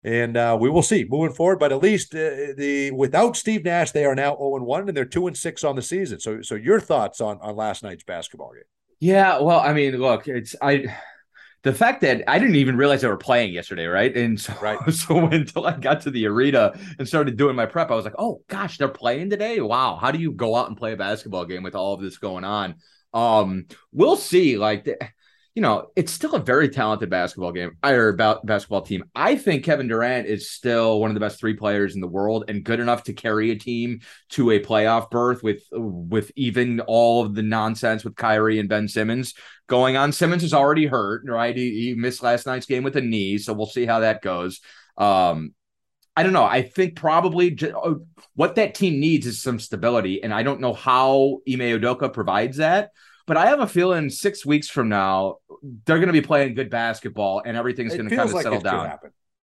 And 0.06 0.36
uh, 0.36 0.56
we 0.58 0.70
will 0.70 0.84
see 0.84 1.04
moving 1.06 1.34
forward. 1.34 1.58
But 1.58 1.72
at 1.72 1.82
least 1.82 2.14
uh, 2.14 2.54
the 2.56 2.92
without 2.92 3.36
Steve 3.36 3.64
Nash, 3.64 3.90
they 3.90 4.04
are 4.04 4.14
now 4.14 4.36
0 4.36 4.56
and 4.56 4.64
1 4.64 4.88
and 4.88 4.96
they're 4.96 5.04
2 5.04 5.26
and 5.26 5.36
6 5.36 5.64
on 5.64 5.74
the 5.74 5.82
season. 5.82 6.20
So 6.20 6.42
so 6.42 6.54
your 6.54 6.78
thoughts 6.78 7.20
on, 7.20 7.38
on 7.40 7.56
last 7.56 7.82
night's 7.82 8.04
basketball 8.04 8.52
game? 8.52 8.62
Yeah, 9.00 9.40
well, 9.40 9.58
I 9.60 9.72
mean, 9.72 9.96
look, 9.96 10.28
it's 10.28 10.54
I 10.62 10.96
the 11.64 11.72
fact 11.72 12.02
that 12.02 12.22
I 12.28 12.38
didn't 12.38 12.54
even 12.54 12.76
realize 12.76 13.00
they 13.00 13.08
were 13.08 13.16
playing 13.16 13.52
yesterday, 13.52 13.86
right? 13.86 14.16
And 14.16 14.40
so, 14.40 14.54
right. 14.62 14.78
so 14.92 15.26
until 15.26 15.66
I 15.66 15.76
got 15.76 16.02
to 16.02 16.12
the 16.12 16.26
arena 16.26 16.78
and 17.00 17.08
started 17.08 17.36
doing 17.36 17.56
my 17.56 17.66
prep, 17.66 17.90
I 17.90 17.96
was 17.96 18.04
like, 18.04 18.14
oh 18.16 18.42
gosh, 18.46 18.78
they're 18.78 18.86
playing 18.86 19.30
today. 19.30 19.60
Wow, 19.60 19.98
how 20.00 20.12
do 20.12 20.20
you 20.20 20.30
go 20.30 20.54
out 20.54 20.68
and 20.68 20.76
play 20.76 20.92
a 20.92 20.96
basketball 20.96 21.44
game 21.44 21.64
with 21.64 21.74
all 21.74 21.94
of 21.94 22.00
this 22.00 22.18
going 22.18 22.44
on? 22.44 22.76
Um, 23.12 23.66
we'll 23.90 24.16
see. 24.16 24.56
Like, 24.56 24.84
the, 24.84 24.96
you 25.56 25.62
know, 25.62 25.86
it's 25.96 26.12
still 26.12 26.34
a 26.34 26.38
very 26.38 26.68
talented 26.68 27.08
basketball 27.08 27.50
game 27.50 27.78
or 27.82 28.08
about 28.08 28.44
basketball 28.44 28.82
team. 28.82 29.04
I 29.14 29.36
think 29.36 29.64
Kevin 29.64 29.88
Durant 29.88 30.26
is 30.26 30.50
still 30.50 31.00
one 31.00 31.08
of 31.08 31.14
the 31.14 31.20
best 31.20 31.40
three 31.40 31.54
players 31.54 31.94
in 31.94 32.02
the 32.02 32.06
world 32.06 32.44
and 32.48 32.62
good 32.62 32.78
enough 32.78 33.04
to 33.04 33.14
carry 33.14 33.50
a 33.50 33.56
team 33.56 34.00
to 34.30 34.50
a 34.50 34.60
playoff 34.60 35.10
berth 35.10 35.42
with 35.42 35.62
with 35.72 36.30
even 36.36 36.80
all 36.80 37.24
of 37.24 37.34
the 37.34 37.42
nonsense 37.42 38.04
with 38.04 38.16
Kyrie 38.16 38.58
and 38.58 38.68
Ben 38.68 38.86
Simmons 38.86 39.32
going 39.66 39.96
on. 39.96 40.12
Simmons 40.12 40.44
is 40.44 40.52
already 40.52 40.84
hurt, 40.84 41.22
right? 41.26 41.56
He, 41.56 41.86
he 41.86 41.94
missed 41.94 42.22
last 42.22 42.44
night's 42.44 42.66
game 42.66 42.82
with 42.82 42.96
a 42.96 43.00
knee, 43.00 43.38
so 43.38 43.54
we'll 43.54 43.64
see 43.64 43.86
how 43.86 44.00
that 44.00 44.20
goes. 44.20 44.60
Um, 44.98 45.54
I 46.14 46.22
don't 46.22 46.34
know. 46.34 46.44
I 46.44 46.62
think 46.62 46.96
probably 46.96 47.58
oh, 47.74 48.04
what 48.34 48.56
that 48.56 48.74
team 48.74 49.00
needs 49.00 49.26
is 49.26 49.40
some 49.40 49.58
stability, 49.58 50.22
and 50.22 50.34
I 50.34 50.42
don't 50.42 50.60
know 50.60 50.74
how 50.74 51.40
Ime 51.48 51.80
Udoka 51.80 52.12
provides 52.12 52.58
that. 52.58 52.90
But 53.26 53.36
I 53.36 53.46
have 53.46 53.60
a 53.60 53.66
feeling 53.66 54.08
six 54.08 54.46
weeks 54.46 54.68
from 54.68 54.88
now 54.88 55.38
they're 55.84 55.98
going 55.98 56.08
to 56.08 56.12
be 56.12 56.22
playing 56.22 56.54
good 56.54 56.70
basketball 56.70 57.42
and 57.44 57.56
everything's 57.56 57.94
going 57.94 58.08
to 58.08 58.16
kind 58.16 58.28
of 58.28 58.34
like 58.34 58.44
settle 58.44 58.60
down. 58.60 58.98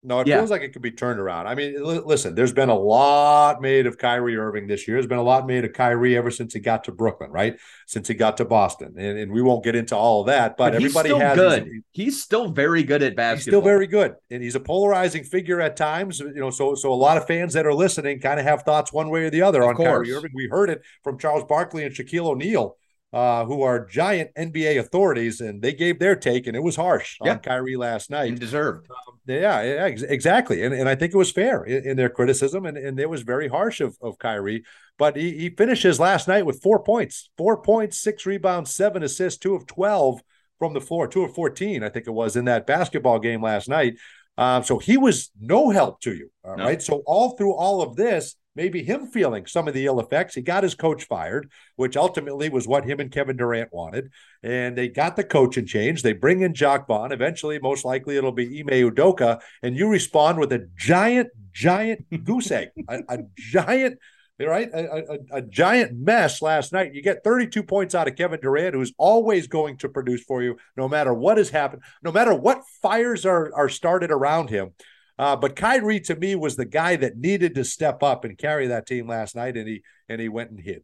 No, 0.04 0.20
it 0.20 0.28
yeah. 0.28 0.38
feels 0.38 0.50
like 0.50 0.64
it 0.64 0.74
could 0.74 0.82
be 0.82 0.90
turned 0.90 1.20
around. 1.20 1.46
I 1.46 1.54
mean, 1.54 1.76
l- 1.78 2.04
listen, 2.08 2.34
there's 2.34 2.54
been 2.54 2.70
a 2.70 2.78
lot 2.78 3.62
made 3.62 3.86
of 3.86 4.00
Kyrie 4.00 4.36
Irving 4.36 4.66
this 4.66 4.88
year. 4.88 4.98
There's 4.98 5.06
been 5.06 5.20
a 5.20 5.24
lot 5.24 5.46
made 5.46 5.64
of 5.64 5.74
Kyrie 5.74 6.18
ever 6.18 6.32
since 6.32 6.56
he 6.56 6.60
got 6.60 6.86
to 6.86 6.92
Brooklyn, 6.92 7.30
right? 7.30 7.56
Since 7.86 8.08
he 8.08 8.16
got 8.16 8.38
to 8.38 8.46
Boston, 8.46 8.96
and, 8.98 9.20
and 9.20 9.32
we 9.32 9.44
won't 9.44 9.64
get 9.64 9.76
into 9.76 9.96
all 9.96 10.22
of 10.22 10.26
that. 10.26 10.58
But, 10.58 10.72
but 10.72 10.76
everybody 10.76 11.10
has 11.14 11.38
good. 11.38 11.64
His, 11.66 11.84
he's 11.92 12.24
still 12.24 12.50
very 12.50 12.82
good 12.82 13.04
at 13.04 13.16
basketball. 13.16 13.36
He's 13.36 13.44
still 13.44 13.62
very 13.62 13.86
good, 13.86 14.16
and 14.32 14.42
he's 14.42 14.56
a 14.56 14.60
polarizing 14.60 15.24
figure 15.24 15.62
at 15.62 15.78
times. 15.78 16.20
You 16.20 16.34
know, 16.34 16.50
so 16.50 16.74
so 16.74 16.92
a 16.92 16.96
lot 16.96 17.18
of 17.18 17.28
fans 17.28 17.54
that 17.54 17.68
are 17.68 17.74
listening 17.74 18.20
kind 18.22 18.40
of 18.40 18.46
have 18.48 18.64
thoughts 18.64 18.92
one 18.92 19.10
way 19.10 19.26
or 19.26 19.30
the 19.30 19.44
other 19.44 19.62
of 19.62 19.70
on 19.70 19.76
course. 19.76 20.08
Kyrie 20.08 20.14
Irving. 20.14 20.32
We 20.34 20.48
heard 20.48 20.72
it 20.72 20.82
from 21.04 21.20
Charles 21.20 21.44
Barkley 21.44 21.86
and 21.86 21.94
Shaquille 21.94 22.26
O'Neal 22.26 22.76
uh, 23.14 23.44
who 23.46 23.62
are 23.62 23.86
giant 23.86 24.34
NBA 24.36 24.80
authorities, 24.80 25.42
and 25.42 25.62
they 25.62 25.74
gave 25.74 26.00
their 26.00 26.16
take, 26.16 26.48
and 26.48 26.56
it 26.56 26.64
was 26.64 26.76
harsh 26.76 27.18
yeah. 27.24 27.32
on 27.32 27.40
Kyrie 27.40 27.76
last 27.76 28.10
night. 28.10 28.30
And 28.30 28.40
deserved. 28.40 28.88
Um, 28.90 29.20
yeah, 29.28 29.62
yeah, 29.62 29.86
exactly. 29.86 30.64
And, 30.64 30.74
and 30.74 30.88
I 30.88 30.96
think 30.96 31.14
it 31.14 31.18
was 31.18 31.32
fair 31.32 31.64
in, 31.64 31.86
in, 31.90 31.98
their 31.98 32.10
criticism, 32.10 32.66
and, 32.66 32.78
and 32.78 33.00
it 33.00 33.10
was 33.10 33.24
very 33.24 33.50
harsh 33.50 33.82
of, 33.82 33.98
of 34.02 34.18
Kyrie. 34.18 34.64
But 34.98 35.18
he, 35.18 35.38
he 35.38 35.50
finishes 35.50 36.00
last 36.00 36.28
night 36.28 36.46
with 36.46 36.62
four 36.62 36.84
points, 36.84 37.30
four 37.38 37.62
points, 37.62 37.98
six 37.98 38.26
rebounds, 38.26 38.74
seven 38.74 39.04
assists, 39.04 39.40
two 39.40 39.56
of 39.56 39.68
12 39.68 40.22
from 40.58 40.74
the 40.74 40.82
floor, 40.82 41.08
two 41.08 41.24
of 41.24 41.34
14, 41.34 41.84
I 41.84 41.90
think 41.90 42.08
it 42.08 42.12
was 42.12 42.36
in 42.36 42.46
that 42.46 42.68
basketball 42.68 43.20
game 43.20 43.42
last 43.42 43.68
night. 43.68 43.96
Um, 44.38 44.64
so 44.64 44.78
he 44.78 44.96
was 44.96 45.32
no 45.40 45.70
help 45.70 46.02
to 46.02 46.14
you. 46.14 46.30
All 46.44 46.56
no. 46.56 46.64
right. 46.66 46.82
So 46.82 47.04
all 47.06 47.36
through 47.36 47.56
all 47.56 47.82
of 47.82 47.96
this, 47.96 48.36
maybe 48.56 48.84
him 48.84 49.08
feeling 49.08 49.46
some 49.46 49.68
of 49.68 49.74
the 49.74 49.86
ill 49.86 50.00
effects. 50.00 50.36
He 50.36 50.42
got 50.42 50.64
his 50.64 50.76
coach 50.76 51.06
fired, 51.06 51.52
which 51.76 51.96
ultimately 51.96 52.50
was 52.50 52.68
what 52.68 52.86
him 52.86 53.00
and 53.00 53.12
Kevin 53.12 53.38
Durant 53.38 53.74
wanted. 53.74 54.12
And 54.44 54.78
they 54.78 54.90
got 54.90 55.16
the 55.16 55.24
coaching 55.24 55.66
change. 55.66 56.02
They 56.02 56.14
bring 56.14 56.42
in 56.42 56.54
Jacque 56.54 56.88
Vaughn. 56.88 57.12
Eventually, 57.12 57.60
most 57.60 57.86
likely, 57.86 58.18
it'll 58.18 58.32
be 58.32 58.60
Ime 58.60 58.92
Udoka. 58.92 59.42
And 59.62 59.76
you 59.76 59.88
respond 59.88 60.40
with 60.40 60.52
a 60.52 60.68
giant, 60.76 61.30
giant 61.54 62.06
goose 62.24 62.52
egg, 62.52 62.70
a, 62.88 63.00
a 63.08 63.18
giant. 63.36 64.00
Right, 64.40 64.72
a, 64.74 65.14
a, 65.36 65.38
a, 65.38 65.42
giant 65.44 66.00
mess 66.00 66.42
last 66.42 66.74
night. 66.74 66.96
You 66.96 67.04
get 67.04 67.24
32 67.24 67.62
points 67.62 67.94
out 67.94 68.08
of 68.08 68.16
Kevin 68.16 68.40
Durant, 68.40 68.74
who's 68.74 68.92
always 68.98 69.46
going 69.46 69.78
to 69.78 69.90
produce 69.90 70.24
for 70.24 70.42
you, 70.42 70.58
no 70.76 70.90
matter 70.90 71.14
what 71.14 71.38
has 71.38 71.52
happened, 71.52 71.84
no 72.02 72.12
matter 72.12 72.34
what 72.34 72.64
fires 72.82 73.24
are 73.24 73.54
are 73.54 73.70
started 73.70 74.10
around 74.10 74.50
him. 74.50 74.72
Uh, 75.22 75.36
but 75.36 75.56
Kyrie 75.56 76.00
to 76.00 76.16
me 76.16 76.36
was 76.36 76.56
the 76.56 76.66
guy 76.66 76.96
that 76.96 77.16
needed 77.16 77.54
to 77.54 77.64
step 77.64 78.02
up 78.02 78.26
and 78.26 78.36
carry 78.36 78.66
that 78.68 78.88
team 78.88 79.08
last 79.08 79.36
night, 79.36 79.56
and 79.56 79.68
he 79.68 79.84
and 80.10 80.20
he 80.20 80.28
went 80.28 80.50
and 80.50 80.60
hit. 80.60 80.84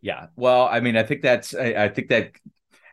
Yeah, 0.00 0.28
well, 0.36 0.66
I 0.66 0.80
mean, 0.80 0.96
I 0.96 1.02
think 1.02 1.20
that's 1.20 1.54
I, 1.54 1.74
I 1.84 1.88
think 1.90 2.08
that 2.08 2.32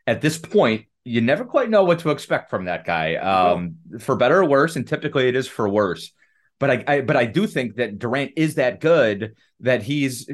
at 0.06 0.20
this 0.20 0.38
point 0.38 0.88
you 1.06 1.22
never 1.22 1.46
quite 1.46 1.70
know 1.70 1.86
what 1.86 2.00
to 2.00 2.10
expect 2.10 2.50
from 2.50 2.66
that 2.66 2.84
guy, 2.84 3.16
um, 3.16 3.78
for 4.00 4.18
better 4.18 4.40
or 4.40 4.46
worse, 4.46 4.76
and 4.76 4.86
typically 4.86 5.30
it 5.30 5.36
is 5.38 5.48
for 5.48 5.70
worse. 5.70 6.12
But 6.62 6.70
I, 6.70 6.84
I, 6.88 7.02
but 7.02 7.18
I 7.18 7.26
do 7.26 7.48
think 7.48 7.78
that 7.78 7.98
Durant 7.98 8.34
is 8.36 8.56
that 8.56 8.80
good 8.82 9.36
that 9.62 9.82
he's 9.82 10.30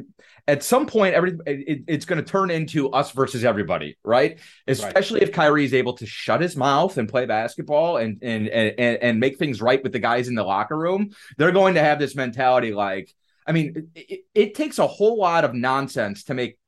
at 0.45 0.61
some 0.61 0.85
point 0.85 1.15
every 1.15 1.37
it, 1.45 1.83
it's 1.87 2.03
going 2.03 2.21
to 2.21 2.29
turn 2.29 2.51
into 2.51 2.89
us 2.89 3.11
versus 3.11 3.45
everybody, 3.45 3.97
right? 4.03 4.37
Especially 4.67 5.21
right. 5.21 5.29
if 5.29 5.33
Kyrie 5.33 5.63
is 5.63 5.73
able 5.73 5.93
to 5.93 6.05
shut 6.05 6.41
his 6.41 6.57
mouth 6.57 6.97
and 6.97 7.07
play 7.07 7.25
basketball 7.25 7.95
and, 7.95 8.19
and 8.21 8.49
and 8.49 8.97
and 9.01 9.19
make 9.21 9.37
things 9.37 9.61
right 9.61 9.81
with 9.81 9.93
the 9.93 9.99
guys 9.99 10.27
in 10.27 10.35
the 10.35 10.43
locker 10.43 10.77
room. 10.77 11.11
They're 11.37 11.53
going 11.53 11.75
to 11.75 11.81
have 11.81 11.97
this 11.97 12.13
mentality 12.13 12.73
like, 12.73 13.09
I 13.47 13.53
mean, 13.53 13.89
it, 13.95 14.25
it 14.35 14.53
takes 14.53 14.79
a 14.79 14.87
whole 14.87 15.17
lot 15.17 15.45
of 15.45 15.53
nonsense 15.53 16.25
to 16.25 16.33
make 16.33 16.59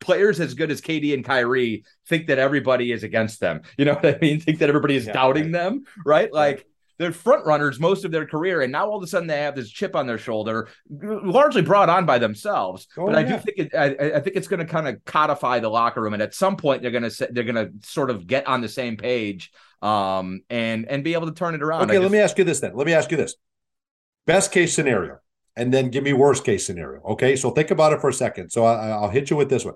players 0.00 0.40
as 0.40 0.54
good 0.54 0.72
as 0.72 0.80
KD 0.80 1.14
and 1.14 1.24
Kyrie 1.24 1.84
think 2.08 2.26
that 2.26 2.40
everybody 2.40 2.90
is 2.90 3.04
against 3.04 3.38
them. 3.38 3.62
You 3.78 3.84
know 3.84 3.94
what 3.94 4.16
I 4.16 4.18
mean? 4.20 4.40
Think 4.40 4.58
that 4.58 4.68
everybody 4.68 4.96
is 4.96 5.06
yeah, 5.06 5.12
doubting 5.12 5.44
right. 5.44 5.52
them, 5.52 5.84
right? 6.04 6.32
Like 6.32 6.66
they're 6.98 7.12
front 7.12 7.44
runners 7.46 7.80
most 7.80 8.04
of 8.04 8.12
their 8.12 8.26
career, 8.26 8.62
and 8.62 8.72
now 8.72 8.88
all 8.88 8.96
of 8.96 9.02
a 9.02 9.06
sudden 9.06 9.26
they 9.26 9.40
have 9.40 9.56
this 9.56 9.70
chip 9.70 9.96
on 9.96 10.06
their 10.06 10.18
shoulder, 10.18 10.68
largely 10.88 11.62
brought 11.62 11.88
on 11.88 12.06
by 12.06 12.18
themselves. 12.18 12.86
Oh, 12.96 13.06
but 13.06 13.14
I 13.14 13.22
do 13.22 13.36
think 13.38 13.58
it, 13.58 13.74
I, 13.74 14.16
I 14.16 14.20
think 14.20 14.36
it's 14.36 14.48
going 14.48 14.60
to 14.60 14.66
kind 14.66 14.88
of 14.88 15.04
codify 15.04 15.60
the 15.60 15.68
locker 15.68 16.00
room, 16.00 16.14
and 16.14 16.22
at 16.22 16.34
some 16.34 16.56
point 16.56 16.82
they're 16.82 16.90
going 16.90 17.08
to 17.08 17.28
they're 17.30 17.44
going 17.44 17.54
to 17.56 17.72
sort 17.86 18.10
of 18.10 18.26
get 18.26 18.46
on 18.46 18.60
the 18.60 18.68
same 18.68 18.96
page, 18.96 19.52
um, 19.82 20.42
and 20.50 20.88
and 20.88 21.02
be 21.04 21.14
able 21.14 21.26
to 21.26 21.34
turn 21.34 21.54
it 21.54 21.62
around. 21.62 21.90
Okay, 21.90 21.98
let 21.98 22.10
me 22.10 22.18
ask 22.18 22.38
you 22.38 22.44
this 22.44 22.60
then. 22.60 22.74
Let 22.74 22.86
me 22.86 22.94
ask 22.94 23.10
you 23.10 23.16
this: 23.16 23.34
best 24.26 24.52
case 24.52 24.74
scenario, 24.74 25.18
and 25.56 25.72
then 25.72 25.90
give 25.90 26.04
me 26.04 26.12
worst 26.12 26.44
case 26.44 26.66
scenario. 26.66 27.02
Okay, 27.02 27.36
so 27.36 27.50
think 27.50 27.70
about 27.70 27.92
it 27.92 28.00
for 28.00 28.08
a 28.08 28.14
second. 28.14 28.50
So 28.50 28.64
I, 28.64 28.90
I'll 28.90 29.10
hit 29.10 29.30
you 29.30 29.36
with 29.36 29.50
this 29.50 29.64
one. 29.64 29.74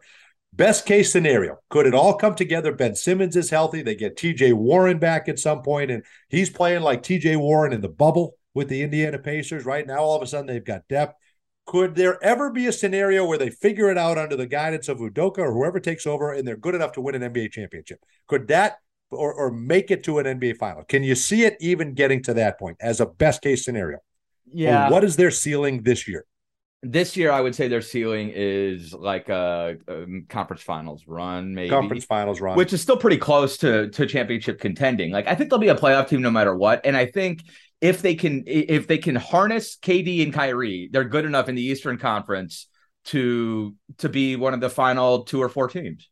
Best 0.52 0.86
case 0.86 1.12
scenario, 1.12 1.58
could 1.70 1.86
it 1.86 1.94
all 1.94 2.14
come 2.14 2.34
together? 2.34 2.72
Ben 2.72 2.94
Simmons 2.94 3.36
is 3.36 3.50
healthy. 3.50 3.82
They 3.82 3.94
get 3.94 4.16
TJ 4.16 4.54
Warren 4.54 4.98
back 4.98 5.28
at 5.28 5.38
some 5.38 5.62
point, 5.62 5.90
and 5.90 6.02
he's 6.28 6.50
playing 6.50 6.82
like 6.82 7.02
TJ 7.02 7.36
Warren 7.36 7.72
in 7.72 7.80
the 7.80 7.88
bubble 7.88 8.34
with 8.54 8.68
the 8.68 8.82
Indiana 8.82 9.18
Pacers. 9.18 9.64
Right 9.64 9.86
now, 9.86 9.98
all 9.98 10.16
of 10.16 10.22
a 10.22 10.26
sudden, 10.26 10.46
they've 10.46 10.64
got 10.64 10.88
depth. 10.88 11.14
Could 11.66 11.94
there 11.94 12.22
ever 12.24 12.50
be 12.50 12.66
a 12.66 12.72
scenario 12.72 13.26
where 13.26 13.36
they 13.36 13.50
figure 13.50 13.90
it 13.90 13.98
out 13.98 14.16
under 14.16 14.36
the 14.36 14.46
guidance 14.46 14.88
of 14.88 14.98
Udoka 14.98 15.38
or 15.38 15.52
whoever 15.52 15.78
takes 15.78 16.06
over 16.06 16.32
and 16.32 16.48
they're 16.48 16.56
good 16.56 16.74
enough 16.74 16.92
to 16.92 17.02
win 17.02 17.14
an 17.14 17.32
NBA 17.32 17.52
championship? 17.52 18.00
Could 18.26 18.48
that 18.48 18.78
or, 19.10 19.32
or 19.32 19.50
make 19.50 19.90
it 19.90 20.02
to 20.04 20.18
an 20.18 20.26
NBA 20.26 20.56
final? 20.56 20.82
Can 20.84 21.02
you 21.02 21.14
see 21.14 21.44
it 21.44 21.56
even 21.60 21.94
getting 21.94 22.22
to 22.24 22.34
that 22.34 22.58
point 22.58 22.78
as 22.80 23.00
a 23.00 23.06
best 23.06 23.42
case 23.42 23.64
scenario? 23.64 23.98
Yeah. 24.46 24.88
Or 24.88 24.92
what 24.92 25.04
is 25.04 25.16
their 25.16 25.30
ceiling 25.30 25.82
this 25.82 26.08
year? 26.08 26.24
This 26.82 27.16
year 27.16 27.32
I 27.32 27.40
would 27.40 27.54
say 27.54 27.68
their 27.68 27.82
ceiling 27.82 28.32
is 28.34 28.94
like 28.94 29.28
a, 29.28 29.76
a, 29.88 30.04
conference 30.28 30.62
finals 30.62 31.04
run, 31.06 31.54
maybe 31.54 31.70
conference 31.70 32.04
finals 32.04 32.40
run, 32.40 32.56
which 32.56 32.72
is 32.72 32.80
still 32.80 32.96
pretty 32.96 33.18
close 33.18 33.56
to 33.58 33.90
to 33.90 34.06
championship 34.06 34.60
contending. 34.60 35.10
Like 35.10 35.26
I 35.26 35.34
think 35.34 35.50
they'll 35.50 35.58
be 35.58 35.68
a 35.68 35.74
playoff 35.74 36.08
team 36.08 36.22
no 36.22 36.30
matter 36.30 36.54
what, 36.54 36.82
and 36.84 36.96
I 36.96 37.06
think 37.06 37.42
if 37.80 38.02
they 38.02 38.14
can 38.14 38.44
if 38.46 38.86
they 38.86 38.98
can 38.98 39.16
harness 39.16 39.76
KD 39.76 40.22
and 40.22 40.32
Kyrie, 40.32 40.88
they're 40.92 41.04
good 41.04 41.24
enough 41.24 41.48
in 41.48 41.54
the 41.54 41.62
Eastern 41.62 41.98
Conference 41.98 42.68
to 43.06 43.74
to 43.98 44.08
be 44.08 44.36
one 44.36 44.54
of 44.54 44.60
the 44.60 44.70
final 44.70 45.24
two 45.24 45.42
or 45.42 45.48
four 45.48 45.68
teams. 45.68 46.08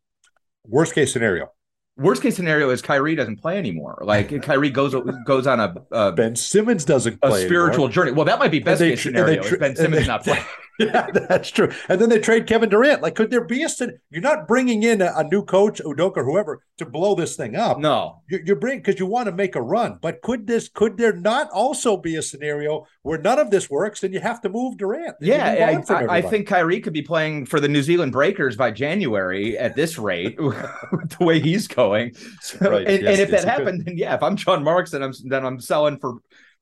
Worst 0.64 0.94
case 0.94 1.12
scenario. 1.12 1.52
Worst 1.98 2.20
case 2.20 2.36
scenario 2.36 2.68
is 2.70 2.82
Kyrie 2.82 3.14
doesn't 3.14 3.36
play 3.36 3.56
anymore. 3.56 4.02
Like 4.02 4.42
Kyrie 4.42 4.68
goes 4.70 4.94
goes 5.24 5.46
on 5.46 5.60
a, 5.60 5.74
a 5.90 6.12
Ben 6.12 6.36
Simmons 6.36 6.84
doesn't 6.84 7.18
a 7.22 7.32
spiritual 7.32 7.84
anymore. 7.84 7.88
journey. 7.88 8.12
Well, 8.12 8.26
that 8.26 8.38
might 8.38 8.50
be 8.50 8.58
best 8.58 8.80
they, 8.80 8.90
case 8.90 9.02
scenario. 9.02 9.42
Ben 9.58 9.74
Simmons 9.74 10.02
they, 10.02 10.06
not 10.06 10.22
playing. 10.22 10.44
yeah, 10.80 11.10
that's 11.10 11.50
true. 11.50 11.70
And 11.88 12.00
then 12.00 12.08
they 12.08 12.18
trade 12.18 12.46
Kevin 12.46 12.68
Durant. 12.68 13.02
Like, 13.02 13.14
could 13.14 13.30
there 13.30 13.44
be 13.44 13.62
a? 13.62 13.68
You're 14.10 14.22
not 14.22 14.46
bringing 14.46 14.82
in 14.82 15.00
a, 15.00 15.12
a 15.16 15.24
new 15.24 15.42
coach, 15.42 15.80
Udoka, 15.80 16.18
or 16.18 16.24
whoever, 16.24 16.62
to 16.78 16.86
blow 16.86 17.14
this 17.14 17.36
thing 17.36 17.56
up. 17.56 17.78
No, 17.78 18.22
you're, 18.28 18.40
you're 18.44 18.56
bringing 18.56 18.80
because 18.80 19.00
you 19.00 19.06
want 19.06 19.26
to 19.26 19.32
make 19.32 19.54
a 19.54 19.62
run. 19.62 19.98
But 20.00 20.20
could 20.22 20.46
this? 20.46 20.68
Could 20.68 20.96
there 20.98 21.14
not 21.14 21.48
also 21.50 21.96
be 21.96 22.16
a 22.16 22.22
scenario 22.22 22.86
where 23.02 23.18
none 23.18 23.38
of 23.38 23.50
this 23.50 23.70
works 23.70 24.02
and 24.02 24.12
you 24.12 24.20
have 24.20 24.40
to 24.42 24.48
move 24.48 24.76
Durant? 24.76 25.16
Yeah, 25.20 25.82
I, 25.88 25.94
I, 25.94 26.16
I, 26.16 26.22
think 26.22 26.46
Kyrie 26.46 26.80
could 26.80 26.92
be 26.92 27.02
playing 27.02 27.46
for 27.46 27.58
the 27.58 27.68
New 27.68 27.82
Zealand 27.82 28.12
Breakers 28.12 28.56
by 28.56 28.70
January 28.70 29.56
at 29.56 29.76
this 29.76 29.98
rate, 29.98 30.36
the 30.38 31.16
way 31.20 31.40
he's 31.40 31.66
going. 31.66 32.14
So, 32.42 32.70
right. 32.70 32.86
and, 32.86 33.02
yes, 33.02 33.12
and, 33.12 33.20
if 33.20 33.30
yes, 33.30 33.44
that 33.44 33.58
happened, 33.58 33.84
then 33.86 33.96
yeah, 33.96 34.14
if 34.14 34.22
I'm 34.22 34.36
John 34.36 34.62
Marks, 34.62 34.90
then 34.90 35.02
I'm 35.02 35.12
then 35.24 35.46
I'm 35.46 35.60
selling 35.60 35.98
for 35.98 36.16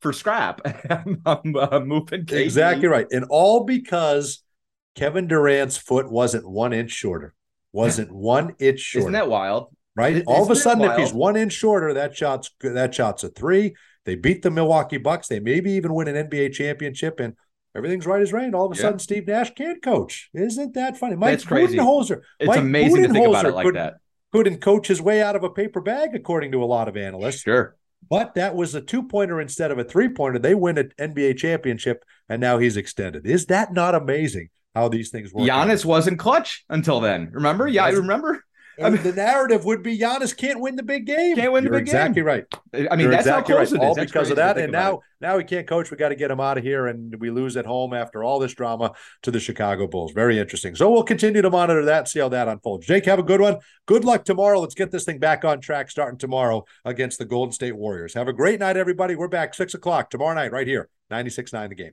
for 0.05 0.13
scrap. 0.13 0.61
I'm, 0.91 1.21
uh, 1.57 1.81
moving 1.81 2.27
KD. 2.27 2.33
exactly 2.43 2.87
right, 2.87 3.07
and 3.11 3.25
all 3.31 3.65
because 3.65 4.45
Kevin 4.95 5.27
Durant's 5.27 5.77
foot 5.77 6.09
wasn't 6.11 6.49
one 6.49 6.73
inch 6.73 6.93
shorter. 6.93 7.35
Wasn't 7.73 8.13
one 8.15 8.55
inch 8.61 8.79
shorter. 8.79 9.01
Isn't 9.07 9.13
that 9.15 9.29
wild? 9.29 9.75
right? 9.97 10.17
It- 10.17 10.25
All 10.27 10.43
of 10.43 10.49
a 10.51 10.53
isn't 10.53 10.63
sudden, 10.63 10.85
if 10.85 10.97
he's 10.99 11.13
one 11.13 11.37
inch 11.37 11.53
shorter, 11.55 11.95
that 11.95 12.17
shot's 12.17 12.51
that 12.61 12.95
shot's 12.95 13.25
a 13.25 13.31
three. 13.31 13.75
They 14.05 14.15
beat 14.15 14.43
the 14.43 14.51
Milwaukee 14.51 14.99
Bucks. 14.99 15.29
They 15.29 15.41
maybe 15.41 15.73
even 15.73 15.95
win 15.95 16.07
an 16.09 16.29
NBA 16.29 16.53
championship, 16.53 17.19
and 17.21 17.35
everything's 17.75 18.05
right 18.07 18.21
as 18.21 18.33
rain. 18.33 18.55
All 18.55 18.67
of 18.67 18.73
a 18.73 18.77
Yeah. 18.77 18.83
sudden, 18.83 18.99
Steve 18.99 19.27
Nash 19.27 19.55
can't 19.55 19.83
coach. 19.83 20.29
Isn't 20.35 20.75
that 20.75 20.99
funny? 20.99 21.17
Mike 21.17 21.31
That's 21.33 21.45
crazy. 21.45 21.79
Budenholzer. 21.79 22.21
It's 22.39 22.49
Mike 22.49 22.59
amazing 22.61 23.03
to 23.05 23.09
think 23.09 23.27
about 23.27 23.47
it 23.47 23.55
like 23.55 23.73
that. 23.75 23.95
Couldn't 24.33 24.61
coach 24.61 24.89
his 24.89 25.01
way 25.01 25.23
out 25.23 25.37
of 25.37 25.45
a 25.45 25.51
paper 25.51 25.81
bag, 25.81 26.11
according 26.15 26.53
to 26.53 26.63
a 26.63 26.67
lot 26.67 26.89
of 26.89 26.97
analysts. 26.97 27.41
Sure. 27.41 27.77
But 28.09 28.35
that 28.35 28.55
was 28.55 28.75
a 28.75 28.81
two 28.81 29.03
pointer 29.03 29.41
instead 29.41 29.71
of 29.71 29.79
a 29.79 29.85
three 29.85 30.09
pointer. 30.09 30.39
They 30.39 30.55
win 30.55 30.79
an 30.79 30.93
NBA 30.99 31.39
championship, 31.39 32.05
and 32.29 32.41
now 32.41 32.59
he's 32.59 32.77
extended. 32.77 33.27
Is 33.27 33.47
that 33.47 33.73
not 33.73 33.95
amazing 33.95 34.49
how 34.75 34.89
these 34.89 35.11
things 35.11 35.33
work? 35.33 35.49
out? 35.49 35.69
Giannis 35.69 35.85
wasn't 35.85 36.19
clutch 36.19 36.65
until 36.69 37.01
then. 37.01 37.31
Remember? 37.33 37.67
Yeah, 37.69 37.85
I 37.85 37.91
Wasn't- 37.91 38.07
remember. 38.79 38.97
mean, 38.97 39.15
the 39.15 39.23
narrative 39.23 39.65
would 39.65 39.83
be 39.83 39.99
Giannis 39.99 40.37
can't 40.37 40.61
win 40.61 40.77
the 40.77 40.83
big 40.83 41.07
game. 41.07 41.37
Can't 41.37 41.53
win 41.53 41.65
the 41.65 41.71
You're 41.71 41.79
big 41.79 41.89
exactly 41.89 42.23
game. 42.23 42.29
Exactly 42.29 42.83
right. 42.83 42.91
I 42.91 42.97
mean, 42.97 43.05
You're 43.05 43.11
that's 43.11 43.27
exactly 43.27 43.53
how 43.53 43.59
close 43.59 43.73
right. 43.73 43.81
it 43.81 43.85
is. 43.85 43.89
All 43.89 43.95
That's 43.95 44.13
because 44.13 44.31
of 44.31 44.37
that. 44.37 44.59
And 44.59 44.71
about 44.71 45.03
now, 45.21 45.29
now 45.33 45.39
he 45.39 45.45
can't 45.45 45.67
coach. 45.67 45.91
We 45.91 45.97
got 45.97 46.11
to 46.11 46.17
get 46.17 46.31
him 46.31 46.41
out 46.41 46.59
of 46.59 46.65
here, 46.65 46.87
and 46.87 47.15
we 47.21 47.31
lose 47.31 47.57
at 47.57 47.67
home 47.67 47.95
after 47.95 48.23
all 48.23 48.39
this 48.39 48.55
drama 48.55 48.93
to 49.23 49.31
the 49.31 49.41
Chicago 49.41 49.87
Bulls. 49.87 50.13
Very 50.13 50.39
interesting. 50.39 50.75
So 50.75 50.91
we'll 50.91 51.03
continue 51.03 51.43
to 51.43 51.51
monitor 51.51 51.85
that, 51.85 52.09
see 52.09 52.21
how 52.21 52.29
that 52.29 52.49
unfolds. 52.49 52.87
Jake, 52.87 53.07
have 53.07 53.19
a 53.19 53.25
good 53.25 53.41
one. 53.41 53.59
Good 53.87 54.05
luck 54.05 54.25
tomorrow. 54.25 54.61
Let's 54.61 54.75
get 54.75 54.91
this 54.91 55.05
thing 55.05 55.19
back 55.19 55.45
on 55.45 55.61
track 55.61 55.91
starting 55.91 56.19
tomorrow 56.19 56.65
against 56.85 57.19
the 57.19 57.25
Golden 57.25 57.53
State 57.53 57.77
Warriors. 57.77 58.15
Have 58.15 58.29
a 58.29 58.33
great 58.33 58.61
night, 58.61 58.77
everybody. 58.77 59.15
We're 59.15 59.29
back 59.29 59.55
six 59.55 59.75
o'clock 59.75 60.11
tomorrow 60.11 60.35
night, 60.35 60.53
right 60.53 60.67
here, 60.67 60.89
96.9 61.11 61.69
The 61.69 61.75
Game. 61.75 61.93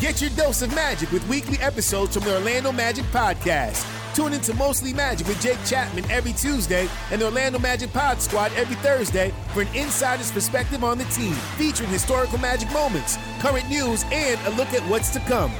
Get 0.00 0.20
your 0.20 0.30
dose 0.30 0.62
of 0.62 0.72
magic 0.76 1.10
with 1.10 1.26
weekly 1.28 1.58
episodes 1.58 2.14
from 2.14 2.22
the 2.22 2.36
Orlando 2.36 2.70
Magic 2.70 3.04
Podcast. 3.06 3.84
Tune 4.14 4.32
into 4.32 4.54
Mostly 4.54 4.92
Magic 4.92 5.26
with 5.26 5.40
Jake 5.40 5.58
Chapman 5.66 6.08
every 6.08 6.32
Tuesday 6.32 6.88
and 7.10 7.20
the 7.20 7.24
Orlando 7.24 7.58
Magic 7.58 7.92
Pod 7.92 8.22
Squad 8.22 8.52
every 8.54 8.76
Thursday 8.76 9.34
for 9.52 9.62
an 9.62 9.68
insider's 9.74 10.30
perspective 10.30 10.84
on 10.84 10.98
the 10.98 11.04
team, 11.06 11.32
featuring 11.56 11.90
historical 11.90 12.38
magic 12.38 12.70
moments, 12.72 13.18
current 13.40 13.68
news, 13.68 14.04
and 14.12 14.40
a 14.46 14.50
look 14.50 14.68
at 14.68 14.88
what's 14.88 15.10
to 15.10 15.20
come. 15.20 15.52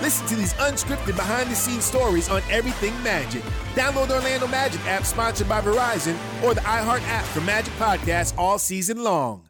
Listen 0.00 0.24
to 0.28 0.36
these 0.36 0.54
unscripted 0.54 1.16
behind 1.16 1.50
the 1.50 1.56
scenes 1.56 1.84
stories 1.84 2.28
on 2.28 2.42
everything 2.48 2.94
Magic. 3.02 3.42
Download 3.74 4.06
the 4.06 4.14
Orlando 4.14 4.46
Magic 4.46 4.80
app 4.86 5.04
sponsored 5.04 5.48
by 5.48 5.60
Verizon 5.60 6.16
or 6.44 6.54
the 6.54 6.60
iHeart 6.60 7.02
app 7.08 7.24
for 7.24 7.40
Magic 7.40 7.74
Podcasts 7.74 8.38
all 8.38 8.58
season 8.60 9.02
long. 9.02 9.49